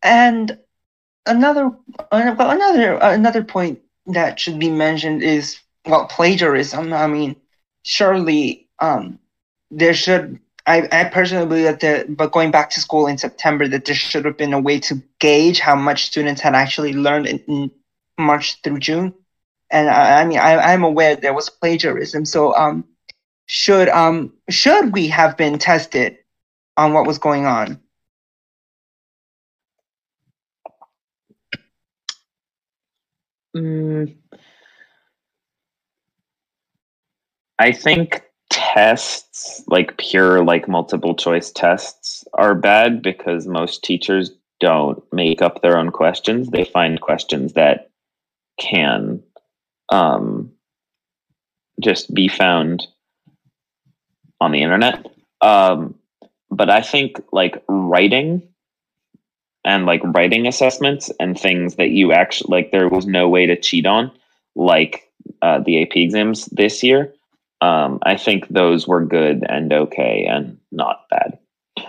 [0.04, 0.58] And
[1.26, 1.72] another
[2.12, 6.94] another another point that should be mentioned is well plagiarism.
[6.94, 7.36] I mean,
[7.84, 9.20] surely um,
[9.72, 10.40] there should.
[10.66, 13.96] I, I personally believe that the but going back to school in September that there
[13.96, 17.72] should have been a way to gauge how much students had actually learned in, in
[18.18, 19.14] March through June.
[19.72, 22.24] And I, I mean I, I'm aware there was plagiarism.
[22.24, 22.86] So um
[23.46, 26.18] should um should we have been tested
[26.78, 27.83] on what was going on?
[33.56, 34.16] Mm,
[37.60, 45.04] I think tests, like pure like multiple choice tests, are bad because most teachers don't
[45.12, 46.50] make up their own questions.
[46.50, 47.90] They find questions that
[48.60, 49.22] can
[49.90, 50.52] um,
[51.82, 52.88] just be found
[54.40, 55.06] on the internet.
[55.42, 55.96] Um,
[56.50, 58.42] but I think like writing
[59.66, 63.60] and like writing assessments and things that you actually like, there was no way to
[63.60, 64.12] cheat on,
[64.56, 65.10] like
[65.42, 67.14] uh, the AP exams this year.
[67.62, 71.40] Um, I think those were good and okay and not bad.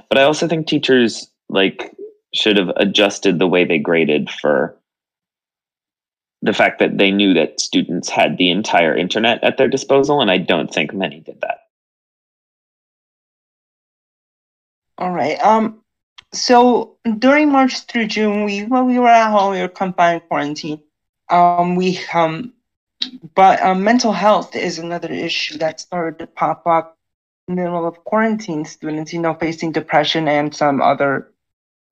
[0.08, 1.94] But I also think teachers like
[2.32, 4.76] should have adjusted the way they graded for
[6.42, 10.30] the fact that they knew that students had the entire internet at their disposal, and
[10.30, 11.60] I don't think many did that.
[14.98, 15.40] All right.
[15.42, 15.80] Um.
[16.34, 19.52] So during March through June, we well, we were at home.
[19.52, 20.82] We were confined quarantine.
[21.30, 21.76] Um.
[21.76, 22.52] We um.
[23.34, 26.96] But um, mental health is another issue that started to pop up
[27.48, 28.64] in the middle of quarantine.
[28.64, 31.32] Students, you know, facing depression and some other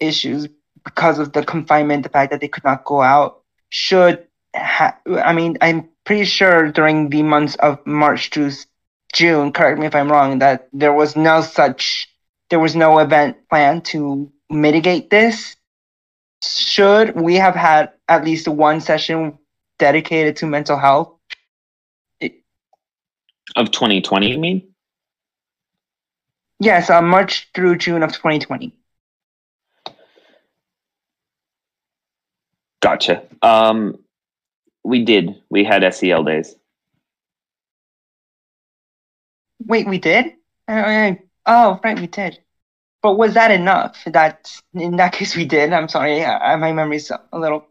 [0.01, 0.49] issues
[0.85, 3.43] because of the confinement, the fact that they could not go out.
[3.69, 8.51] Should ha- I mean, I'm pretty sure during the months of March to
[9.13, 12.12] June, correct me if I'm wrong, that there was no such
[12.53, 15.57] there was no event planned to mitigate this.
[16.45, 19.39] Should we have had at least one session
[19.79, 21.15] dedicated to mental health?
[23.57, 24.69] Of 2020, you mean?
[26.61, 28.77] Yes, uh, March through June of 2020.
[32.83, 33.23] Gotcha.
[33.41, 33.99] Um,
[34.85, 35.41] we did.
[35.49, 36.55] We had SEL days.
[39.65, 40.35] Wait, we did?
[40.69, 41.15] Uh,
[41.47, 42.39] oh, right, we did.
[43.03, 43.99] But was that enough?
[44.07, 45.73] That in that case we did.
[45.73, 47.67] I'm sorry, I, my memory's a little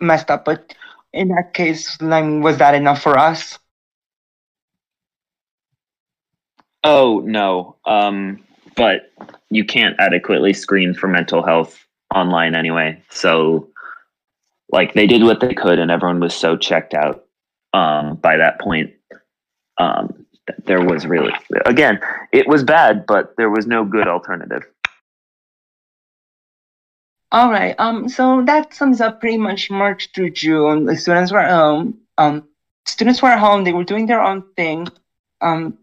[0.00, 0.44] messed up.
[0.44, 0.74] But
[1.12, 3.58] in that case, I mean, was that enough for us?
[6.84, 8.42] Oh no, um,
[8.76, 9.12] but
[9.50, 13.02] you can't adequately screen for mental health online anyway.
[13.10, 13.68] So,
[14.70, 17.24] like, they did what they could, and everyone was so checked out
[17.72, 18.92] um, by that point
[19.78, 20.26] um,
[20.66, 21.32] there was really
[21.66, 22.00] again
[22.32, 24.64] it was bad but there was no good alternative
[27.30, 27.74] All right.
[27.78, 28.08] Um.
[28.08, 30.86] So that sums up pretty much March through June.
[30.86, 31.98] The students were home.
[32.16, 32.48] Um.
[32.86, 33.64] Students were at home.
[33.64, 34.88] They were doing their own thing.
[35.40, 35.78] Um.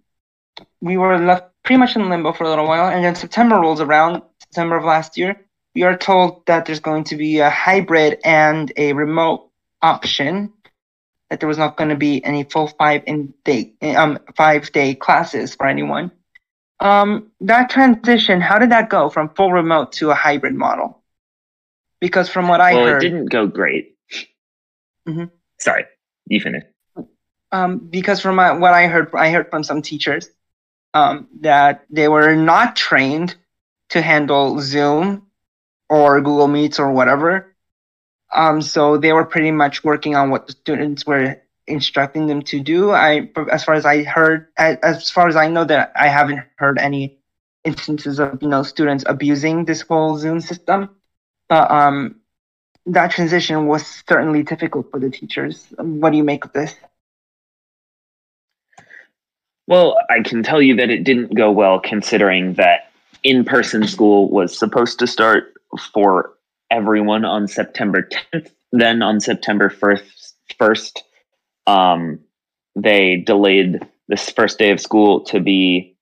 [0.81, 3.81] We were left pretty much in limbo for a little while, and then September rolls
[3.81, 4.23] around.
[4.39, 5.35] September of last year,
[5.75, 9.49] we are told that there's going to be a hybrid and a remote
[9.81, 10.51] option.
[11.29, 14.95] That there was not going to be any full five in day um five day
[14.95, 16.11] classes for anyone.
[16.79, 17.31] Um.
[17.41, 18.41] That transition.
[18.41, 21.03] How did that go from full remote to a hybrid model?
[21.99, 23.91] Because from what I well heard, it didn't go great
[25.07, 25.25] Mm-hmm.
[25.59, 25.85] sorry
[26.27, 26.63] you finish
[27.51, 30.29] um, because from my, what I heard, I heard from some teachers
[30.93, 33.35] um, that they were not trained
[33.89, 35.27] to handle Zoom
[35.89, 37.54] or Google Meets or whatever.
[38.33, 42.59] Um, so they were pretty much working on what the students were instructing them to
[42.59, 42.91] do.
[42.91, 46.77] I, as far as I heard, as, far as I know, that I haven't heard
[46.77, 47.19] any
[47.63, 50.89] instances of you know students abusing this whole Zoom system.
[51.49, 52.21] But um,
[52.85, 55.65] that transition was certainly difficult for the teachers.
[55.77, 56.75] What do you make of this?
[59.67, 62.91] Well, I can tell you that it didn't go well considering that
[63.23, 65.53] in person school was supposed to start
[65.91, 66.34] for
[66.71, 68.51] everyone on September 10th.
[68.71, 70.99] Then on September 1st, 1st
[71.67, 72.19] um,
[72.75, 75.95] they delayed this first day of school to be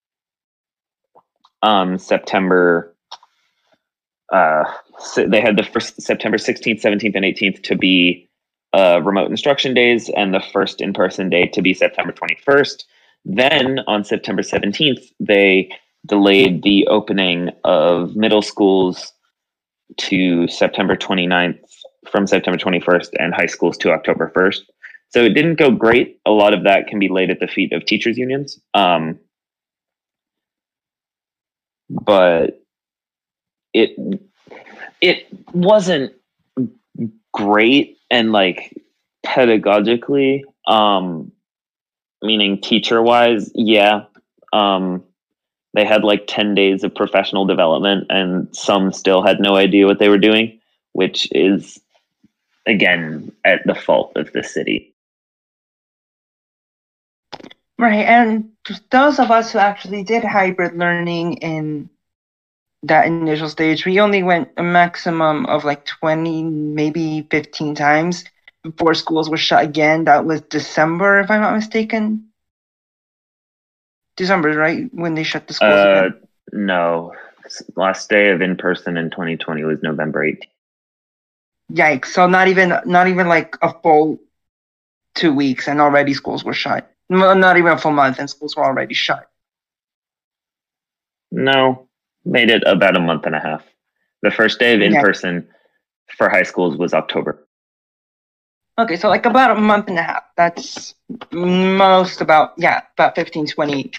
[1.62, 2.96] um, September.
[4.32, 4.64] Uh,
[5.00, 8.30] so they had the first September 16th, 17th, and 18th to be
[8.74, 12.84] uh, remote instruction days, and the first in person day to be September 21st.
[13.26, 15.72] Then on September 17th, they
[16.06, 19.13] delayed the opening of middle schools
[19.98, 21.60] to September 29th
[22.10, 24.62] from September 21st and high schools to October 1st.
[25.10, 26.20] So it didn't go great.
[26.26, 28.60] A lot of that can be laid at the feet of teachers' unions.
[28.74, 29.20] Um,
[31.90, 32.64] but
[33.74, 33.92] it
[35.02, 36.14] it wasn't
[37.34, 38.76] great and like
[39.26, 41.32] pedagogically um
[42.22, 44.06] meaning teacher wise yeah
[44.54, 45.04] um
[45.74, 50.00] they had like 10 days of professional development and some still had no idea what
[50.00, 50.60] they were doing
[50.94, 51.80] which is
[52.66, 54.94] again at the fault of the city
[57.80, 58.52] Right, and
[58.92, 61.90] those of us who actually did hybrid learning in
[62.84, 68.26] that initial stage, we only went a maximum of like 20, maybe 15 times
[68.64, 70.06] before schools were shut again.
[70.06, 72.30] That was December, if I'm not mistaken.
[74.16, 74.90] December, right?
[74.94, 76.20] When they shut the schools uh again.
[76.54, 77.14] no
[77.76, 80.44] last day of in person in 2020 was november 18th
[81.72, 82.08] Yikes.
[82.08, 84.20] So not even not even like a full
[85.16, 86.90] two weeks and already schools were shut.
[87.10, 89.28] No, Not even a full month and schools were already shut.
[91.32, 91.88] no
[92.26, 93.64] made it about a month and a half
[94.22, 95.48] the first day of in person
[96.18, 97.43] for high schools was october
[98.80, 100.24] Okay, so like about a month and a half.
[100.36, 100.96] That's
[101.32, 103.92] most about yeah, about 15, 20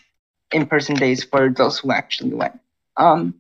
[0.53, 2.59] in-person days for those who actually went.
[2.97, 3.35] Um,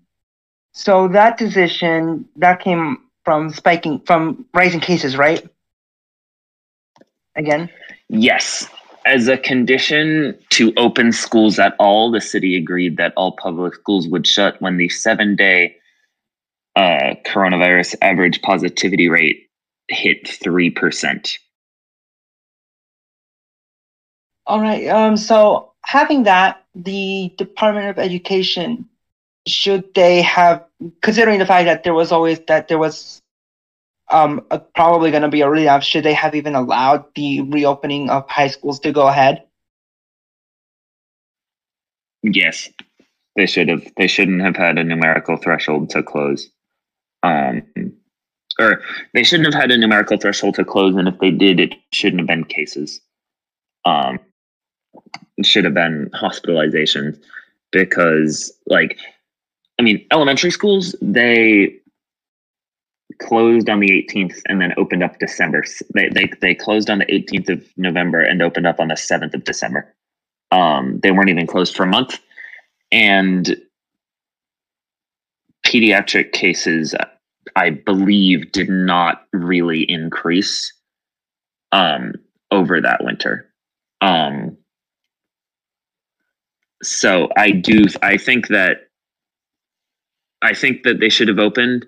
[0.72, 5.44] so that decision that came from spiking from rising cases, right?
[7.36, 7.68] Again,
[8.08, 8.68] Yes.
[9.06, 14.08] As a condition to open schools at all, the city agreed that all public schools
[14.08, 15.76] would shut when the seven day
[16.74, 19.43] uh, coronavirus average positivity rate
[19.88, 21.38] hit 3%.
[24.46, 24.86] all right.
[24.88, 28.88] Um, so having that, the Department of Education
[29.46, 30.64] should they have
[31.00, 33.20] considering the fact that there was always that there was
[34.10, 38.08] um a, probably going to be a relapse should they have even allowed the reopening
[38.08, 39.44] of high schools to go ahead
[42.24, 42.70] Yes,
[43.36, 43.86] they should have.
[43.98, 46.50] They shouldn't have had a numerical threshold to close.
[47.22, 47.62] Um,
[48.58, 48.80] or
[49.12, 52.20] they shouldn't have had a numerical threshold to close, and if they did, it shouldn't
[52.20, 53.00] have been cases.
[53.84, 54.18] Um,
[55.36, 57.18] it should have been hospitalizations
[57.72, 58.98] because, like,
[59.78, 61.76] I mean, elementary schools they
[63.20, 65.64] closed on the 18th and then opened up December.
[65.94, 69.34] They they they closed on the 18th of November and opened up on the 7th
[69.34, 69.94] of December.
[70.50, 72.20] Um, they weren't even closed for a month,
[72.92, 73.56] and
[75.66, 76.94] pediatric cases,
[77.56, 80.72] I believe, did not really increase
[81.72, 82.14] um,
[82.50, 83.50] over that winter.
[84.00, 84.56] Um,
[86.82, 87.84] so I do.
[88.02, 88.88] I think that
[90.42, 91.86] I think that they should have opened.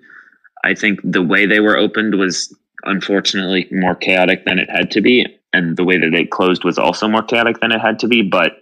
[0.63, 2.55] I think the way they were opened was
[2.85, 6.77] unfortunately more chaotic than it had to be, and the way that they closed was
[6.77, 8.21] also more chaotic than it had to be.
[8.23, 8.53] But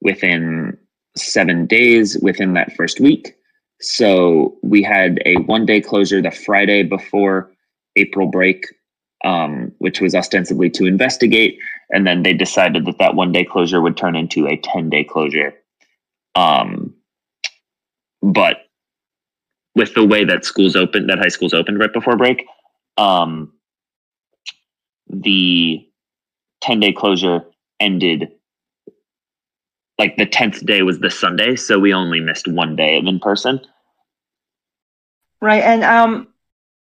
[0.00, 0.76] within
[1.16, 3.34] seven days within that first week.
[3.80, 7.50] So we had a one day closure the Friday before
[7.96, 8.66] April break,
[9.24, 11.58] um, which was ostensibly to investigate.
[11.90, 15.04] And then they decided that that one day closure would turn into a 10 day
[15.04, 15.54] closure.
[16.34, 16.94] Um,
[18.22, 18.66] but
[19.74, 22.46] with the way that schools opened, that high schools opened right before break,
[22.96, 23.52] um,
[25.08, 25.86] the
[26.60, 27.44] 10 day closure
[27.80, 28.30] ended
[29.98, 31.56] like the 10th day was the Sunday.
[31.56, 33.60] So we only missed one day of in person.
[35.42, 36.28] Right, and um,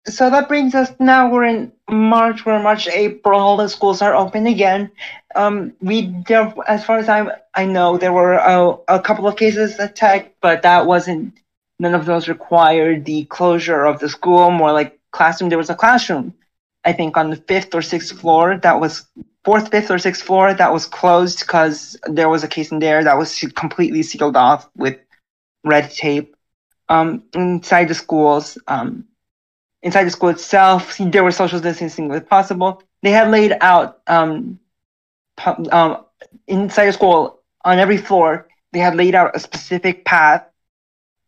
[0.06, 4.46] so that brings us now we're in March, we're March, April, the schools are open
[4.46, 4.92] again.
[5.36, 9.38] Um, we there, as far as I I know, there were a, a couple of
[9.38, 11.34] cases at Tech, but that wasn't
[11.80, 14.52] none of those required the closure of the school.
[14.52, 15.50] More like classroom.
[15.50, 16.34] There was a classroom,
[16.84, 19.08] I think, on the fifth or sixth floor that was
[19.46, 23.04] fourth, fifth, or sixth floor that was closed because there was a case in there
[23.04, 24.98] that was completely sealed off with
[25.64, 26.36] red tape.
[26.90, 29.06] Um, inside the schools, um,
[29.82, 32.84] inside the school itself, there was social distancing if possible.
[33.04, 34.60] They had laid out um,
[35.72, 36.06] um,
[36.48, 38.48] inside the school on every floor.
[38.74, 40.46] They had laid out a specific path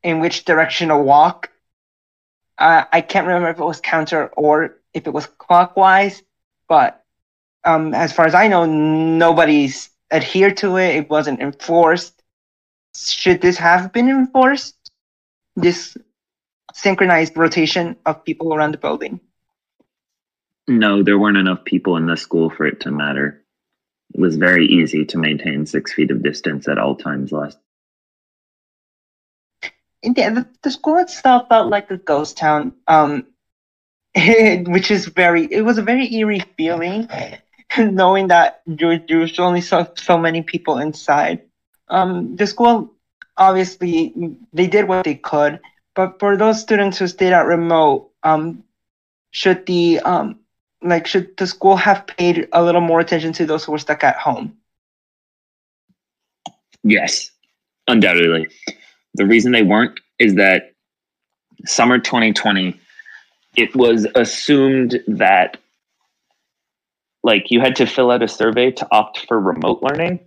[0.04, 1.52] in which direction to walk.
[2.58, 6.22] Uh, I can't remember if it was counter or if it was clockwise,
[6.68, 7.04] but
[7.64, 10.95] um, as far as I know, nobody's adhered to it.
[10.95, 12.22] It wasn't enforced.
[12.95, 14.76] Should this have been enforced?
[15.56, 15.95] This
[16.82, 19.19] synchronized rotation of people around the building.
[20.67, 23.43] No, there weren't enough people in the school for it to matter.
[24.13, 27.57] It was very easy to maintain six feet of distance at all times last.
[30.03, 33.25] Yeah, the, the school itself felt like a ghost town, um,
[34.15, 35.45] which is very.
[35.51, 37.09] It was a very eerie feeling,
[37.77, 41.41] knowing that there, there was only so so many people inside.
[41.89, 42.93] Um, the school
[43.39, 44.13] obviously
[44.53, 45.59] they did what they could,
[45.95, 48.63] but for those students who stayed at remote, um,
[49.31, 50.39] should the um,
[50.81, 54.03] like should the school have paid a little more attention to those who were stuck
[54.03, 54.57] at home?
[56.83, 57.31] Yes,
[57.87, 58.47] undoubtedly.
[59.15, 60.73] The reason they weren't is that
[61.65, 62.79] summer 2020,
[63.57, 65.57] it was assumed that
[67.23, 70.19] like you had to fill out a survey to opt for remote learning.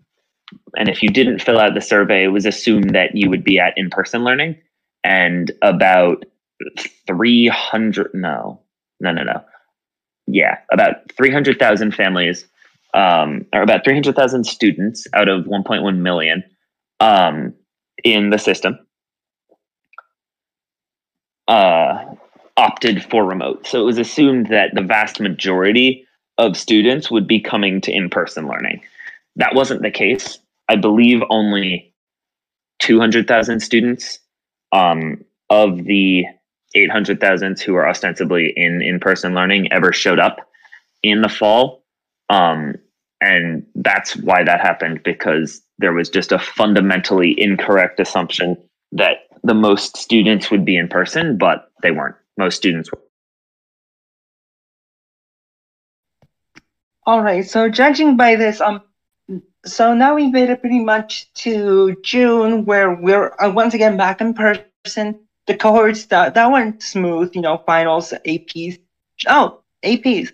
[0.77, 3.59] And if you didn't fill out the survey, it was assumed that you would be
[3.59, 4.57] at in person learning.
[5.05, 6.25] And about
[7.07, 8.61] 300, no,
[9.01, 9.45] no, no, no.
[10.27, 12.47] Yeah, about 300,000 families,
[12.95, 16.45] um, or about 300,000 students out of 1.1 million
[17.01, 17.55] um,
[18.05, 18.79] in the system
[21.49, 22.05] uh,
[22.57, 23.67] opted for remote.
[23.67, 26.07] So it was assumed that the vast majority
[26.39, 28.83] of students would be coming to in person learning.
[29.37, 30.39] That wasn't the case.
[30.69, 31.95] I believe only
[32.81, 34.19] 200,000 students
[34.73, 36.25] um, of the
[36.75, 40.49] 800,000 who are ostensibly in in person learning ever showed up
[41.03, 41.85] in the fall.
[42.31, 42.77] Um,
[43.21, 48.57] and that's why that happened because there was just a fundamentally incorrect assumption
[48.93, 52.17] that the most students would be in person, but they weren't.
[52.37, 53.01] Most students were.
[57.05, 57.45] All right.
[57.45, 58.83] So judging by this, um,
[59.65, 64.21] so now we made it pretty much to June, where we're uh, once again back
[64.21, 65.21] in person.
[65.47, 68.79] The cohorts that that went smooth, you know, finals, APs.
[69.29, 70.33] Oh, APs.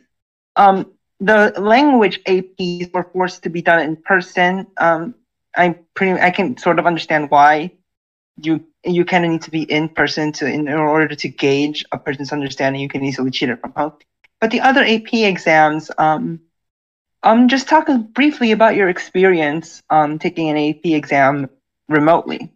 [0.57, 4.67] Um, the language APs were forced to be done in person.
[4.79, 5.15] Um,
[5.57, 7.73] I pretty I can sort of understand why
[8.41, 11.99] you you kind of need to be in person to in order to gauge a
[11.99, 12.81] person's understanding.
[12.81, 13.93] You can easily cheat it from home.
[14.41, 16.41] But the other AP exams, um,
[17.23, 21.51] um, just talk briefly about your experience um, taking an AP exam
[21.89, 22.53] remotely.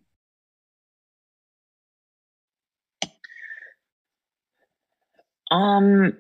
[5.51, 6.17] Um,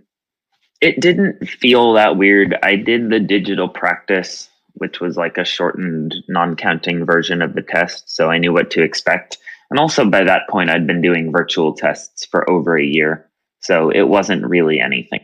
[0.80, 2.56] it didn't feel that weird.
[2.62, 7.62] I did the digital practice, which was like a shortened, non counting version of the
[7.62, 8.14] test.
[8.14, 9.38] So I knew what to expect.
[9.70, 13.30] And also by that point, I'd been doing virtual tests for over a year.
[13.60, 15.20] So it wasn't really anything.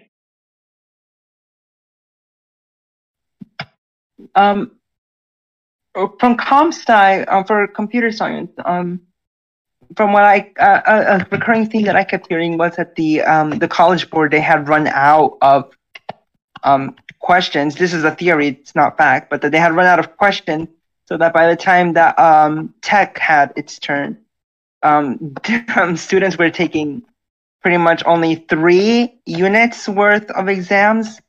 [4.38, 4.70] Um,
[6.20, 9.00] from comp sci, uh, for computer science, um,
[9.96, 13.22] from what I uh, a, a recurring theme that I kept hearing was that the
[13.22, 15.72] um, the college board they had run out of
[16.62, 17.74] um, questions.
[17.74, 20.68] This is a theory; it's not fact, but that they had run out of questions,
[21.06, 24.18] so that by the time that um, tech had its turn,
[24.84, 25.34] um,
[25.96, 27.02] students were taking
[27.60, 31.20] pretty much only three units worth of exams.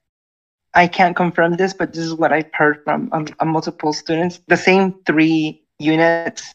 [0.73, 4.39] I can't confirm this, but this is what I've heard from um, multiple students.
[4.47, 6.53] The same three units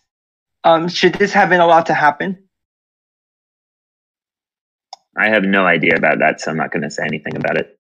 [0.64, 2.38] um, should this have been allowed to happen?
[5.16, 7.78] I have no idea about that, so I'm not going to say anything about it.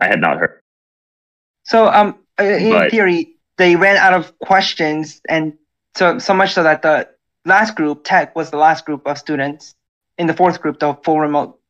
[0.00, 0.60] I had not heard.
[1.64, 5.54] So, um, uh, in But- theory, they ran out of questions, and
[5.94, 7.08] so so much so that the
[7.44, 9.74] last group, tech, was the last group of students
[10.18, 11.60] in the fourth group, the full remote,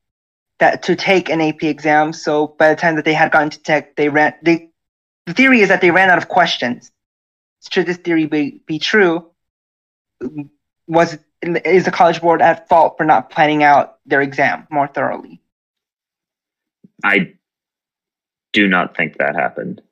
[0.61, 2.13] that to take an AP exam.
[2.13, 4.35] So by the time that they had gotten to tech, they ran.
[4.43, 4.71] They,
[5.27, 6.91] the theory is that they ran out of questions.
[7.71, 9.31] Should this theory be, be true?
[10.87, 15.41] Was is the college board at fault for not planning out their exam more thoroughly?
[17.03, 17.35] I
[18.53, 19.83] do not think that happened.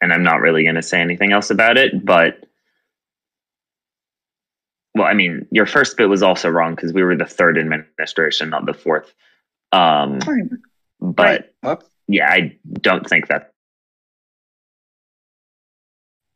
[0.00, 2.44] And I'm not really going to say anything else about it, but
[4.94, 8.50] well, I mean, your first bit was also wrong because we were the third administration,
[8.50, 9.14] not the fourth.
[9.72, 10.18] Um,
[11.00, 11.80] but Right.
[12.08, 13.52] Yeah, I don't think that.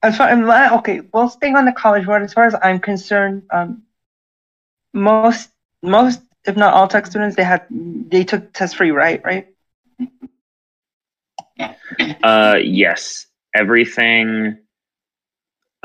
[0.03, 3.43] As far as okay, well, staying on the college board, as far as I'm concerned,
[3.51, 3.83] um,
[4.95, 5.51] most
[5.83, 9.23] most if not all tech students they had they took test free, right?
[9.25, 9.49] Right?
[12.23, 14.59] Uh, yes, everything.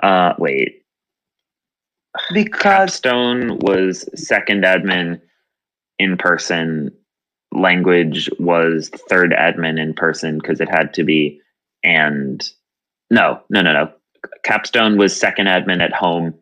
[0.02, 0.84] Uh, wait,
[2.34, 5.22] Because Capstone was second admin
[6.00, 6.92] in person.
[7.54, 11.42] Language was third admin in person because it had to be.
[11.84, 12.42] And
[13.10, 13.92] no, no, no, no.
[14.44, 16.34] Capstone was second admin at home.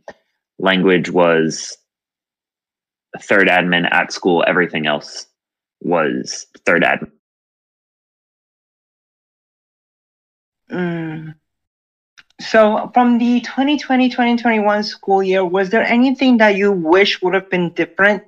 [0.59, 1.77] Language was
[3.21, 4.43] third admin at school.
[4.47, 5.25] Everything else
[5.81, 7.11] was third admin.
[10.71, 11.35] mm,
[12.39, 17.73] so from the 2020-2021 school year, was there anything that you wish would have been
[17.73, 18.23] different?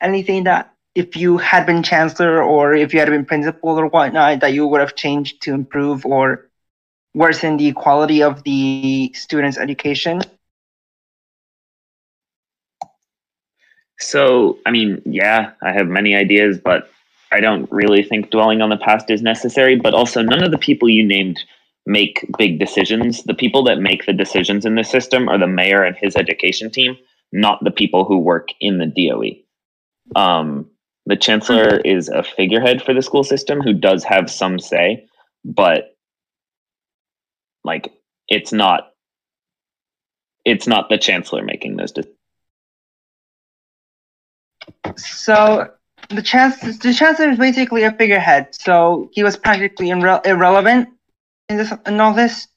[0.00, 4.40] Anything that if you had been chancellor or if you had been principal or whatnot
[4.40, 6.48] that you would have changed to improve or
[7.14, 10.20] worsen the quality of the students' education?
[14.00, 16.90] So, I mean, yeah, I have many ideas, but
[17.32, 19.76] I don't really think dwelling on the past is necessary.
[19.76, 21.40] But also, none of the people you named
[21.86, 23.22] make big decisions.
[23.22, 26.70] The people that make the decisions in the system are the mayor and his education
[26.70, 26.96] team,
[27.32, 30.20] not the people who work in the DOE.
[30.20, 30.70] Um,
[31.06, 35.06] the chancellor is a figurehead for the school system who does have some say,
[35.44, 35.96] but
[37.64, 37.92] like
[38.28, 38.92] it's not
[40.44, 42.18] it's not the chancellor making those decisions.
[44.96, 45.70] So
[46.10, 48.54] the chancellor, the chancellor is basically a figurehead.
[48.54, 50.88] So he was practically irre- irrelevant
[51.48, 52.48] in this in all this.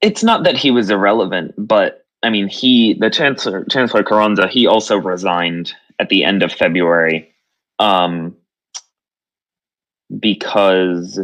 [0.00, 4.66] it's not that he was irrelevant, but I mean, he, the chancellor, Chancellor Carranza, he
[4.66, 7.32] also resigned at the end of February,
[7.78, 8.36] um,
[10.18, 11.20] because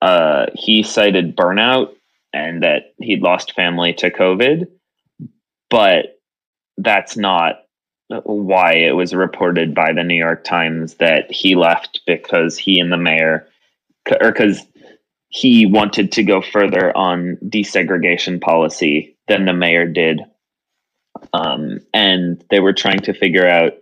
[0.00, 1.94] uh, he cited burnout
[2.32, 4.68] and that he'd lost family to COVID,
[5.70, 6.20] but
[6.76, 7.64] that's not
[8.08, 12.92] why it was reported by the New York Times that he left because he and
[12.92, 13.46] the mayor,
[14.20, 14.64] or because
[15.28, 20.22] he wanted to go further on desegregation policy than the mayor did.
[21.32, 23.74] Um, and they were trying to figure out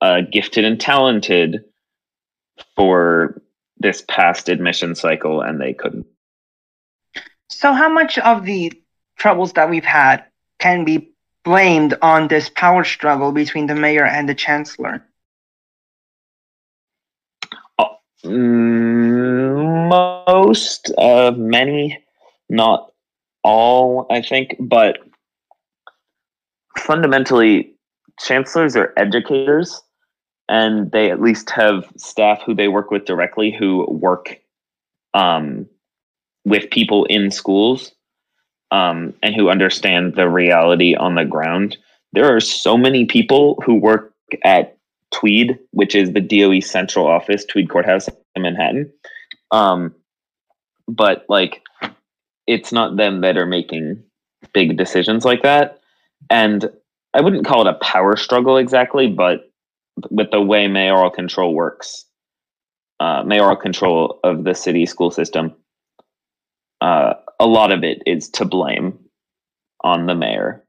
[0.00, 1.64] uh, gifted and talented
[2.76, 3.40] for
[3.78, 6.06] this past admission cycle, and they couldn't.
[7.48, 8.72] So how much of the
[9.16, 10.24] troubles that we've had
[10.58, 11.12] can be
[11.44, 15.04] blamed on this power struggle between the mayor and the chancellor?
[18.24, 21.98] Mm, most, uh, many,
[22.48, 22.92] not
[23.44, 24.98] all, I think, but
[26.78, 27.74] fundamentally,
[28.20, 29.80] chancellors are educators,
[30.48, 34.38] and they at least have staff who they work with directly who work
[35.14, 35.66] um,
[36.44, 37.92] with people in schools
[38.70, 41.76] um, and who understand the reality on the ground.
[42.12, 44.14] There are so many people who work
[44.44, 44.76] at
[45.10, 48.92] Tweed, which is the DOE central office, Tweed Courthouse in Manhattan.
[49.50, 49.94] Um,
[50.86, 51.62] but like,
[52.46, 54.02] it's not them that are making
[54.52, 55.77] big decisions like that.
[56.30, 56.70] And
[57.14, 59.50] I wouldn't call it a power struggle exactly, but
[60.10, 62.04] with the way mayoral control works,
[63.00, 65.54] uh, mayoral control of the city school system,
[66.80, 68.98] uh, a lot of it is to blame
[69.82, 70.64] on the mayor.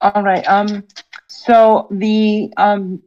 [0.00, 0.46] All right.
[0.48, 0.84] Um.
[1.28, 3.02] So the um,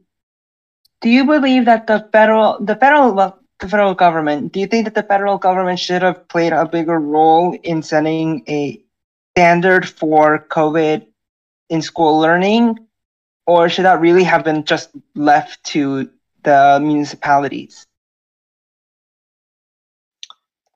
[1.00, 4.84] do you believe that the federal the federal well, the federal government do you think
[4.84, 8.83] that the federal government should have played a bigger role in sending a
[9.36, 11.06] standard for COVID
[11.68, 12.78] in school learning,
[13.46, 16.08] or should that really have been just left to
[16.44, 17.84] the municipalities?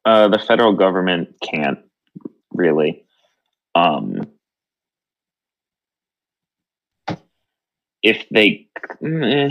[0.05, 1.79] Uh, the federal government can't
[2.53, 3.05] really.
[3.75, 4.27] Um,
[8.03, 8.69] if they,
[9.05, 9.51] eh,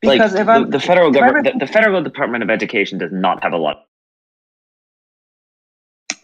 [0.00, 3.12] Because like if I'm the, the federal government, the, the federal Department of Education does
[3.12, 3.87] not have a lot.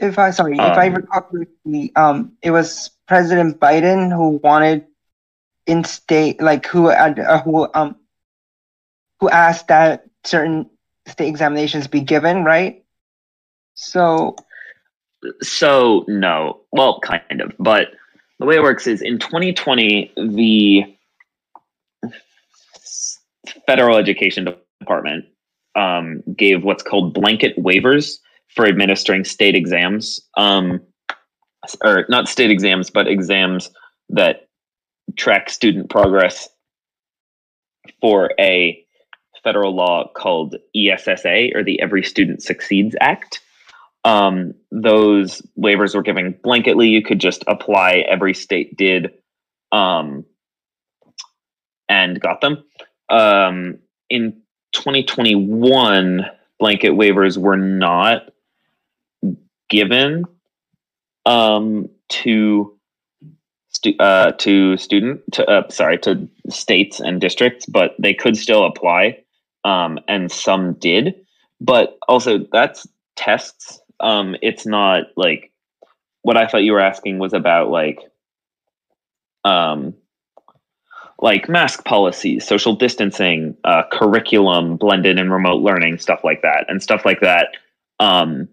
[0.04, 4.86] If I sorry, if I Um, recall correctly, um, it was President Biden who wanted
[5.66, 7.96] in state like who uh, who um
[9.20, 10.70] who asked that certain
[11.06, 12.84] state examinations be given, right?
[13.74, 14.36] So
[15.42, 17.88] So no, well, kind of, but
[18.38, 20.84] the way it works is in 2020, the
[23.66, 24.48] federal education
[24.80, 25.26] department
[25.74, 28.18] um, gave what's called blanket waivers
[28.48, 30.80] for administering state exams, um,
[31.82, 33.70] or not state exams, but exams
[34.10, 34.48] that
[35.16, 36.48] track student progress
[38.00, 38.80] for a
[39.42, 43.40] federal law called ESSA or the Every Student Succeeds Act
[44.04, 46.90] um, those waivers were given blanketly.
[46.90, 48.04] You could just apply.
[48.08, 49.14] Every state did,
[49.72, 50.24] um,
[51.88, 52.64] and got them.
[53.08, 53.78] Um,
[54.10, 54.42] in
[54.72, 56.26] 2021,
[56.58, 58.30] blanket waivers were not
[59.68, 60.24] given
[61.26, 62.76] um, to
[63.70, 68.64] stu- uh, to student to uh, sorry to states and districts, but they could still
[68.64, 69.18] apply,
[69.64, 71.14] um, and some did.
[71.60, 72.86] But also, that's
[73.16, 75.52] tests um it's not like
[76.22, 78.00] what i thought you were asking was about like
[79.44, 79.94] um
[81.20, 86.82] like mask policies social distancing uh, curriculum blended and remote learning stuff like that and
[86.82, 87.48] stuff like that
[88.00, 88.48] um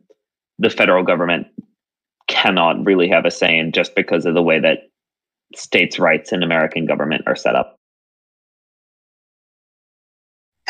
[0.61, 1.47] the federal government
[2.27, 4.89] cannot really have a say in just because of the way that
[5.55, 7.77] states rights and american government are set up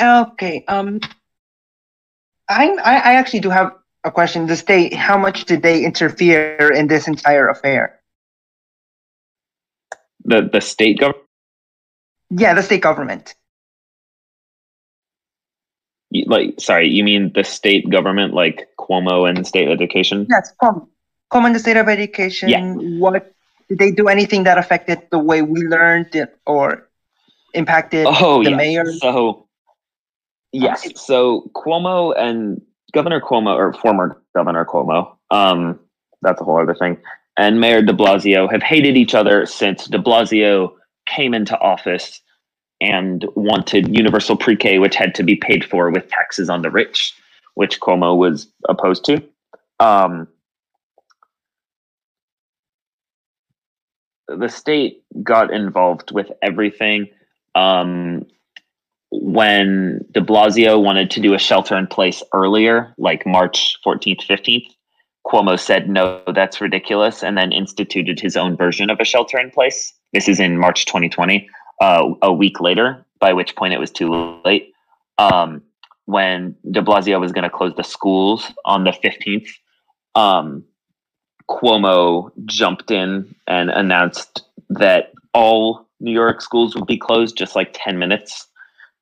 [0.02, 1.00] okay, um,
[2.50, 3.72] I I I actually do have
[4.04, 4.48] a question.
[4.48, 8.00] The state, how much did they interfere in this entire affair?
[10.26, 11.28] the the state government
[12.30, 13.36] Yeah, the state government.
[16.26, 20.88] Like sorry you mean the state government like cuomo and state education Yes, come.
[21.32, 22.50] Come on the state of education.
[22.50, 22.74] Yeah.
[23.00, 23.34] What
[23.70, 26.90] did they do anything that affected the way we learned it or
[27.54, 28.58] impacted Oh, the yes.
[28.58, 28.92] mayor?
[29.00, 29.48] So,
[30.52, 30.86] yes.
[31.00, 32.62] So Cuomo and
[32.94, 35.80] Governor Cuomo, or former Governor Cuomo, um,
[36.22, 36.98] that's a whole other thing,
[37.38, 40.74] and Mayor De Blasio have hated each other since De Blasio
[41.08, 42.20] came into office
[42.82, 47.14] and wanted universal pre-K, which had to be paid for with taxes on the rich,
[47.54, 49.24] which Cuomo was opposed to.
[49.80, 50.28] Um,
[54.28, 57.08] the state got involved with everything.
[57.56, 58.26] Um,
[59.12, 64.68] when de Blasio wanted to do a shelter in place earlier, like March 14th, 15th,
[65.28, 69.52] Cuomo said, no, that's ridiculous, and then instituted his own version of a shelter in
[69.52, 69.94] place.
[70.14, 71.48] This is in March 2020,
[71.82, 74.72] uh, a week later, by which point it was too late.
[75.18, 75.62] Um,
[76.06, 79.48] when de Blasio was going to close the schools on the 15th,
[80.16, 80.64] um,
[81.50, 87.72] Cuomo jumped in and announced that all New York schools would be closed just like
[87.74, 88.48] 10 minutes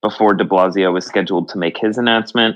[0.01, 2.55] before de Blasio was scheduled to make his announcement.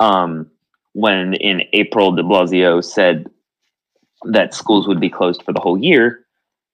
[0.00, 0.50] Um,
[0.92, 3.30] when in April, de Blasio said
[4.24, 6.24] that schools would be closed for the whole year,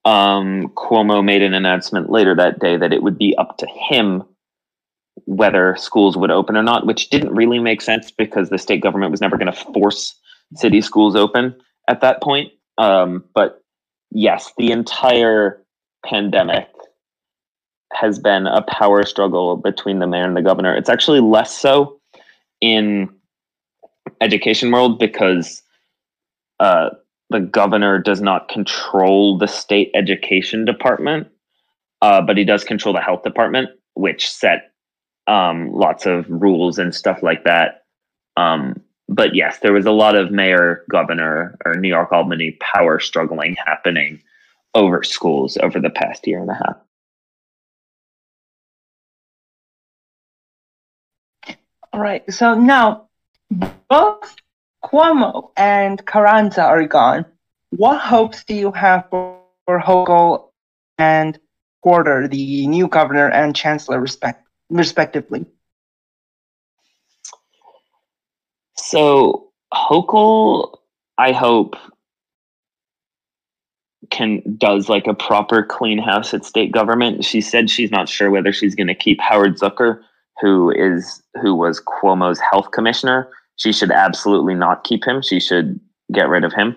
[0.06, 4.22] um, Cuomo made an announcement later that day that it would be up to him
[5.24, 9.10] whether schools would open or not, which didn't really make sense because the state government
[9.10, 10.14] was never going to force
[10.54, 11.56] city schools open
[11.88, 12.52] at that point.
[12.78, 13.64] Um, but
[14.12, 15.60] yes, the entire
[16.04, 16.68] pandemic
[17.92, 20.76] has been a power struggle between the mayor and the governor.
[20.76, 21.98] It's actually less so
[22.60, 23.08] in
[24.20, 25.62] education world because
[26.60, 26.90] uh,
[27.30, 31.28] the governor does not control the state education department.
[32.02, 34.72] uh, but he does control the health department, which set
[35.26, 37.84] um, lots of rules and stuff like that.
[38.36, 43.00] Um, but yes, there was a lot of mayor, governor, or New York Albany power
[43.00, 44.20] struggling happening
[44.74, 46.76] over schools over the past year and a half.
[51.92, 52.22] All right.
[52.32, 53.08] So now
[53.50, 54.36] both
[54.86, 57.26] Cuomo and Carranza are gone.
[57.70, 60.50] What hopes do you have for, for Hochul
[60.96, 61.38] and
[61.82, 65.44] Porter, the new governor and chancellor, respect, respectively?
[68.76, 70.76] So Hochul,
[71.18, 71.74] I hope,
[74.10, 77.24] can does like a proper clean house at state government.
[77.24, 80.00] She said she's not sure whether she's going to keep Howard Zucker,
[80.40, 83.28] who is who was Cuomo's health commissioner.
[83.56, 85.22] She should absolutely not keep him.
[85.22, 85.80] She should
[86.12, 86.76] get rid of him.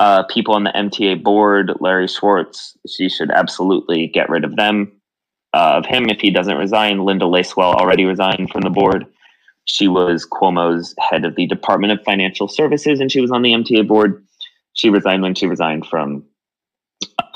[0.00, 4.92] Uh, people on the MTA board, Larry Schwartz, she should absolutely get rid of them.
[5.54, 7.04] Uh, of him if he doesn't resign.
[7.04, 9.06] Linda Lacewell already resigned from the board.
[9.64, 13.52] She was Cuomo's head of the Department of Financial Services, and she was on the
[13.52, 14.22] MTA board.
[14.74, 16.22] She resigned when she resigned from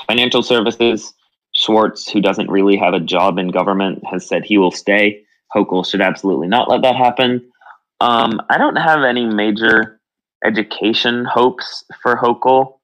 [0.07, 1.13] financial services.
[1.53, 5.23] Schwartz, who doesn't really have a job in government, has said he will stay.
[5.55, 7.51] Hochul should absolutely not let that happen.
[8.03, 10.01] Um, I don't have any major
[10.43, 12.79] education hopes for Hochul.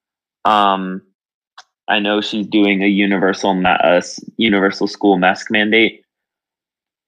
[0.45, 1.01] Um,
[1.89, 4.01] I know she's doing a universal ma- uh,
[4.37, 6.03] universal school mask mandate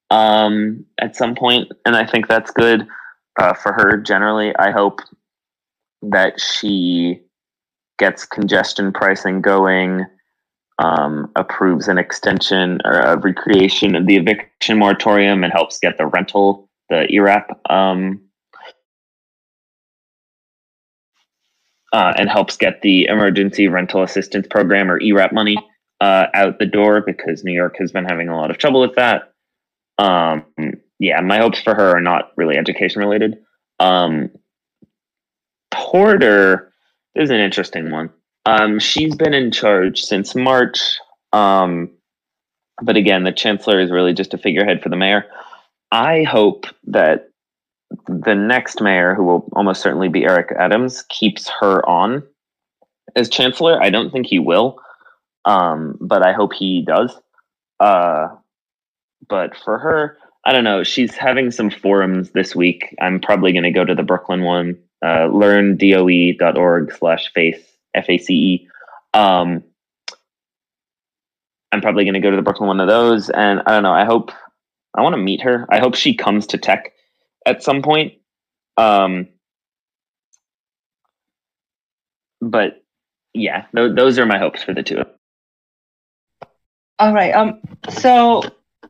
[0.10, 2.86] um, at some point, and I think that's good
[3.40, 3.96] uh, for her.
[3.96, 5.00] Generally, I hope
[6.02, 7.22] that she
[7.98, 10.06] gets congestion pricing going,
[10.80, 16.08] um, approves an extension or a recreation of the eviction moratorium, and helps get the
[16.08, 18.22] rental, the ERAP, um,
[21.94, 25.58] uh, and helps get the emergency rental assistance program or ERAP money
[26.02, 28.96] uh, out the door because New York has been having a lot of trouble with
[28.96, 29.34] that.
[29.98, 30.46] Um,
[31.00, 33.38] yeah, my hopes for her are not really education related.
[33.80, 34.30] Um,
[35.72, 36.72] Porter
[37.16, 38.10] is an interesting one.
[38.46, 40.98] Um, she's been in charge since March.
[41.32, 41.92] Um,
[42.82, 45.26] but again, the chancellor is really just a figurehead for the mayor.
[45.92, 47.30] I hope that
[48.08, 52.24] the next mayor, who will almost certainly be Eric Adams, keeps her on
[53.16, 53.82] as chancellor.
[53.82, 54.80] I don't think he will,
[55.46, 57.20] um, but I hope he does.
[57.80, 58.30] Uh,
[59.28, 60.84] but for her, I don't know.
[60.84, 62.96] She's having some forums this week.
[63.02, 67.60] I'm probably going to go to the Brooklyn one uh, learndoe.org slash face
[67.96, 68.68] f-a-c-e
[69.14, 69.64] um,
[71.72, 73.94] i'm probably going to go to the brooklyn one of those and i don't know
[73.94, 74.32] i hope
[74.96, 75.66] i want to meet her.
[75.70, 76.94] I hope she comes to tech
[77.46, 78.14] at some point.
[78.78, 79.28] Um,
[82.42, 82.84] but
[83.34, 85.04] yeah th- those are my hopes for the two
[87.00, 87.60] all right um
[87.90, 88.42] so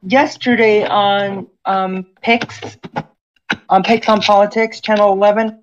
[0.03, 2.77] yesterday on um PIX
[3.69, 5.61] on PIX on politics channel 11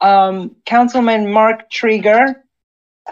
[0.00, 2.36] um, Councilman Mark Treyger,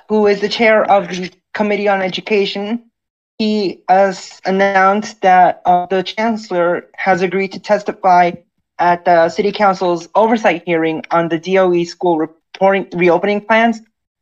[0.09, 2.91] who is the chair of the Committee on Education,
[3.39, 8.33] he has announced that uh, the chancellor has agreed to testify
[8.79, 13.81] at the city council's oversight hearing on the DOE school reporting reopening plans.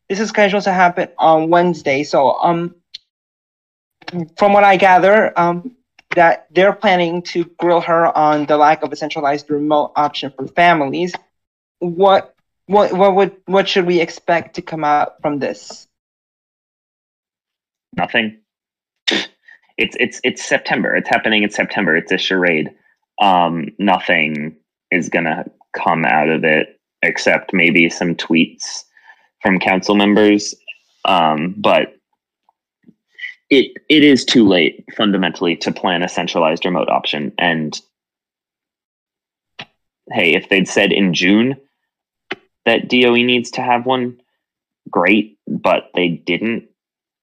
[0.08, 2.04] This is scheduled to happen on Wednesday.
[2.04, 2.74] So, um,
[4.36, 5.76] from what I gather, um,
[6.14, 10.46] that they're planning to grill her on the lack of a centralized remote option for
[10.48, 11.14] families.
[11.78, 12.34] What
[12.66, 15.88] what what would what should we expect to come out from this?
[17.96, 18.41] Nothing.
[19.78, 20.94] It's it's it's September.
[20.94, 21.96] It's happening in September.
[21.96, 22.70] It's a charade.
[23.20, 24.56] Um, nothing
[24.90, 28.84] is gonna come out of it except maybe some tweets
[29.40, 30.54] from council members.
[31.04, 31.96] Um, but
[33.50, 37.32] it it is too late fundamentally to plan a centralized remote option.
[37.38, 37.78] And
[40.10, 41.56] hey, if they'd said in June,
[42.64, 44.20] that DOE needs to have one,
[44.90, 46.64] great, but they didn't,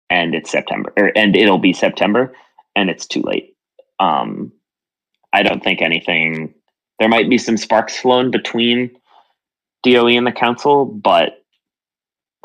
[0.10, 2.34] and it's September, or, and it'll be September,
[2.76, 3.56] and it's too late.
[4.00, 4.52] Um,
[5.34, 6.54] I don't think anything.
[7.00, 9.00] There might be some sparks flown between
[9.84, 11.44] DOE and the council, but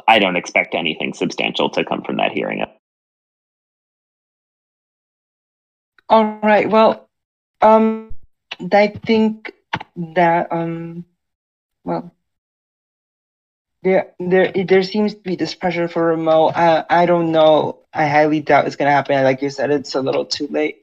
[0.06, 2.64] I don't expect anything substantial to come from that hearing.
[6.08, 6.68] All right.
[6.68, 7.08] Well,
[7.62, 8.14] um,
[8.72, 9.52] I think
[9.96, 11.04] that um,
[11.84, 12.14] well,
[13.84, 16.52] there there there seems to be this pressure for remote.
[16.56, 17.80] I I don't know.
[17.94, 19.22] I highly doubt it's gonna happen.
[19.24, 20.78] Like you said, it's a little too late.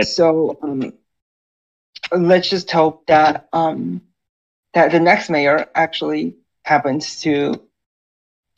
[0.00, 0.94] So um,
[2.12, 4.02] let's just hope that um
[4.74, 7.60] that the next mayor actually happens to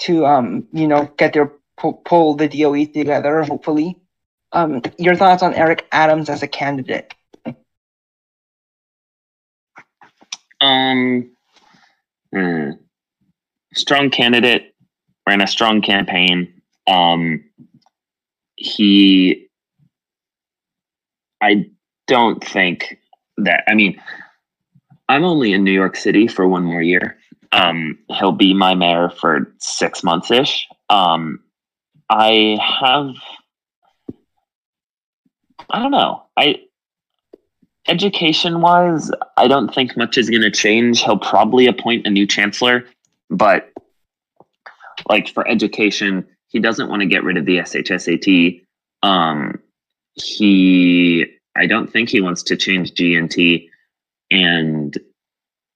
[0.01, 3.43] to um you know get their pull, pull the DOE together.
[3.43, 3.97] Hopefully,
[4.53, 7.15] Um, your thoughts on Eric Adams as a candidate?
[10.61, 11.31] Um,
[12.33, 12.71] hmm.
[13.77, 14.75] Strong candidate,
[15.29, 16.63] ran a strong campaign.
[16.87, 17.45] Um,
[18.57, 19.49] he,
[21.41, 21.71] I
[22.07, 22.99] don't think
[23.39, 23.65] that.
[23.69, 24.01] I mean,
[25.09, 27.19] I'm only in New York City for one more year.
[27.53, 30.67] Um, he'll be my mayor for six months ish.
[30.91, 31.41] Um,
[32.11, 33.15] I have,
[35.71, 36.25] I don't know.
[36.37, 36.61] I
[37.89, 41.03] education wise, I don't think much is going to change.
[41.03, 42.85] He'll probably appoint a new chancellor,
[43.31, 43.71] but
[45.09, 48.63] like for education, he doesn't want to get rid of the SHSAT.
[49.03, 49.61] Um,
[50.15, 51.27] he,
[51.57, 53.69] I don't think he wants to change GNT,
[54.31, 54.97] and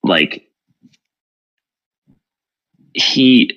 [0.03, 0.47] like
[2.95, 3.57] he.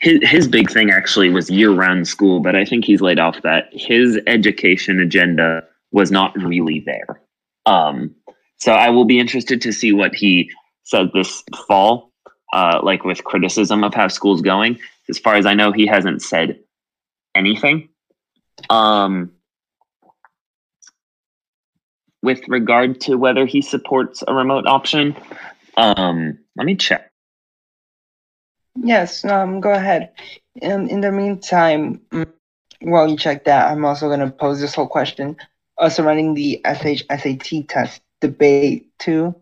[0.00, 3.42] His, his big thing actually was year round school, but I think he's laid off
[3.42, 3.64] that.
[3.72, 7.20] His education agenda was not really there.
[7.66, 8.14] Um,
[8.58, 10.50] so I will be interested to see what he
[10.84, 12.07] says this fall,
[12.52, 14.78] uh, like with criticism of how school's going.
[15.08, 16.60] As far as I know, he hasn't said
[17.34, 17.88] anything.
[18.70, 19.32] Um,
[22.22, 25.16] with regard to whether he supports a remote option,
[25.76, 27.10] um, let me check.
[28.76, 30.12] Yes, um, go ahead.
[30.62, 32.30] Um, in the meantime, mm,
[32.80, 35.36] while you check that, I'm also going to pose this whole question
[35.78, 39.34] uh, surrounding the SHSAT test debate too.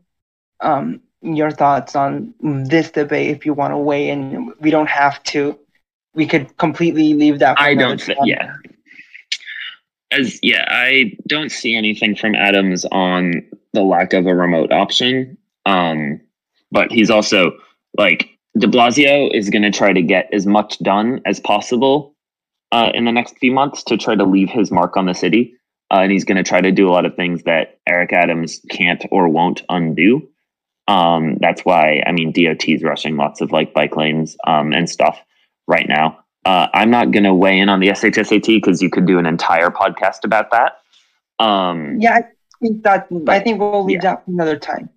[0.61, 1.01] Um,
[1.35, 4.53] your thoughts on this debate if you want to weigh in.
[4.61, 5.59] We don't have to.
[6.15, 7.61] We could completely leave that.
[7.61, 8.01] I don't.
[8.01, 8.55] Th- yeah.
[10.13, 13.43] As yeah, I don't see anything from Adams on
[13.73, 15.37] the lack of a remote option.
[15.67, 16.21] Um,
[16.71, 17.53] but he's also
[17.99, 18.29] like
[18.59, 22.15] De Blasio is going to try to get as much done as possible
[22.73, 25.57] uh, in the next few months to try to leave his mark on the city
[25.91, 28.61] uh, and he's going to try to do a lot of things that Eric Adams
[28.71, 30.29] can't or won't undo.
[30.89, 34.89] Um, that's why I mean DOT is rushing lots of like bike lanes um, and
[34.89, 35.21] stuff
[35.67, 36.25] right now.
[36.45, 39.27] Uh, I'm not going to weigh in on the SHSAT because you could do an
[39.27, 40.79] entire podcast about that.
[41.41, 42.25] Um, yeah, I
[42.63, 44.15] think that I think we'll leave yeah.
[44.15, 44.89] that for another time.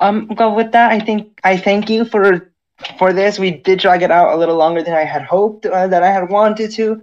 [0.00, 2.52] Um, well, with that, I think I thank you for
[2.98, 3.38] for this.
[3.38, 6.10] We did drag it out a little longer than I had hoped, uh, that I
[6.10, 7.02] had wanted to.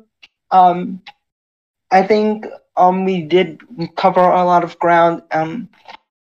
[0.52, 1.02] Um,
[1.92, 2.46] I think
[2.78, 3.62] um, we did
[3.96, 5.24] cover a lot of ground.
[5.32, 5.70] Um,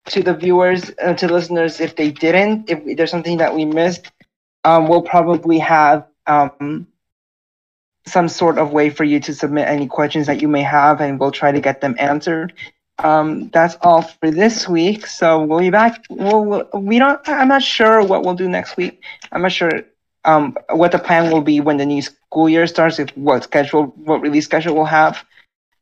[0.06, 4.10] to the viewers, uh, to listeners, if they didn't, if there's something that we missed,
[4.64, 6.86] um, we'll probably have um,
[8.06, 11.18] some sort of way for you to submit any questions that you may have, and
[11.18, 12.52] we'll try to get them answered.
[12.98, 15.06] Um, that's all for this week.
[15.06, 16.04] So we'll be back.
[16.08, 17.20] We'll, we don't.
[17.28, 19.02] I'm not sure what we'll do next week.
[19.32, 19.82] I'm not sure
[20.24, 22.98] um, what the plan will be when the new school year starts.
[22.98, 25.24] If what schedule, what release schedule we'll have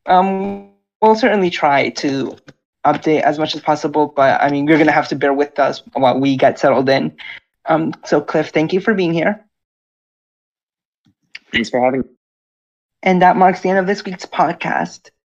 [0.07, 0.71] um,
[1.01, 2.37] we'll certainly try to
[2.85, 5.59] update as much as possible, but I mean, you're going to have to bear with
[5.59, 7.16] us while we get settled in.
[7.66, 9.44] Um, so, Cliff, thank you for being here.
[11.52, 12.09] Thanks for having me.
[13.02, 15.11] And that marks the end of this week's podcast.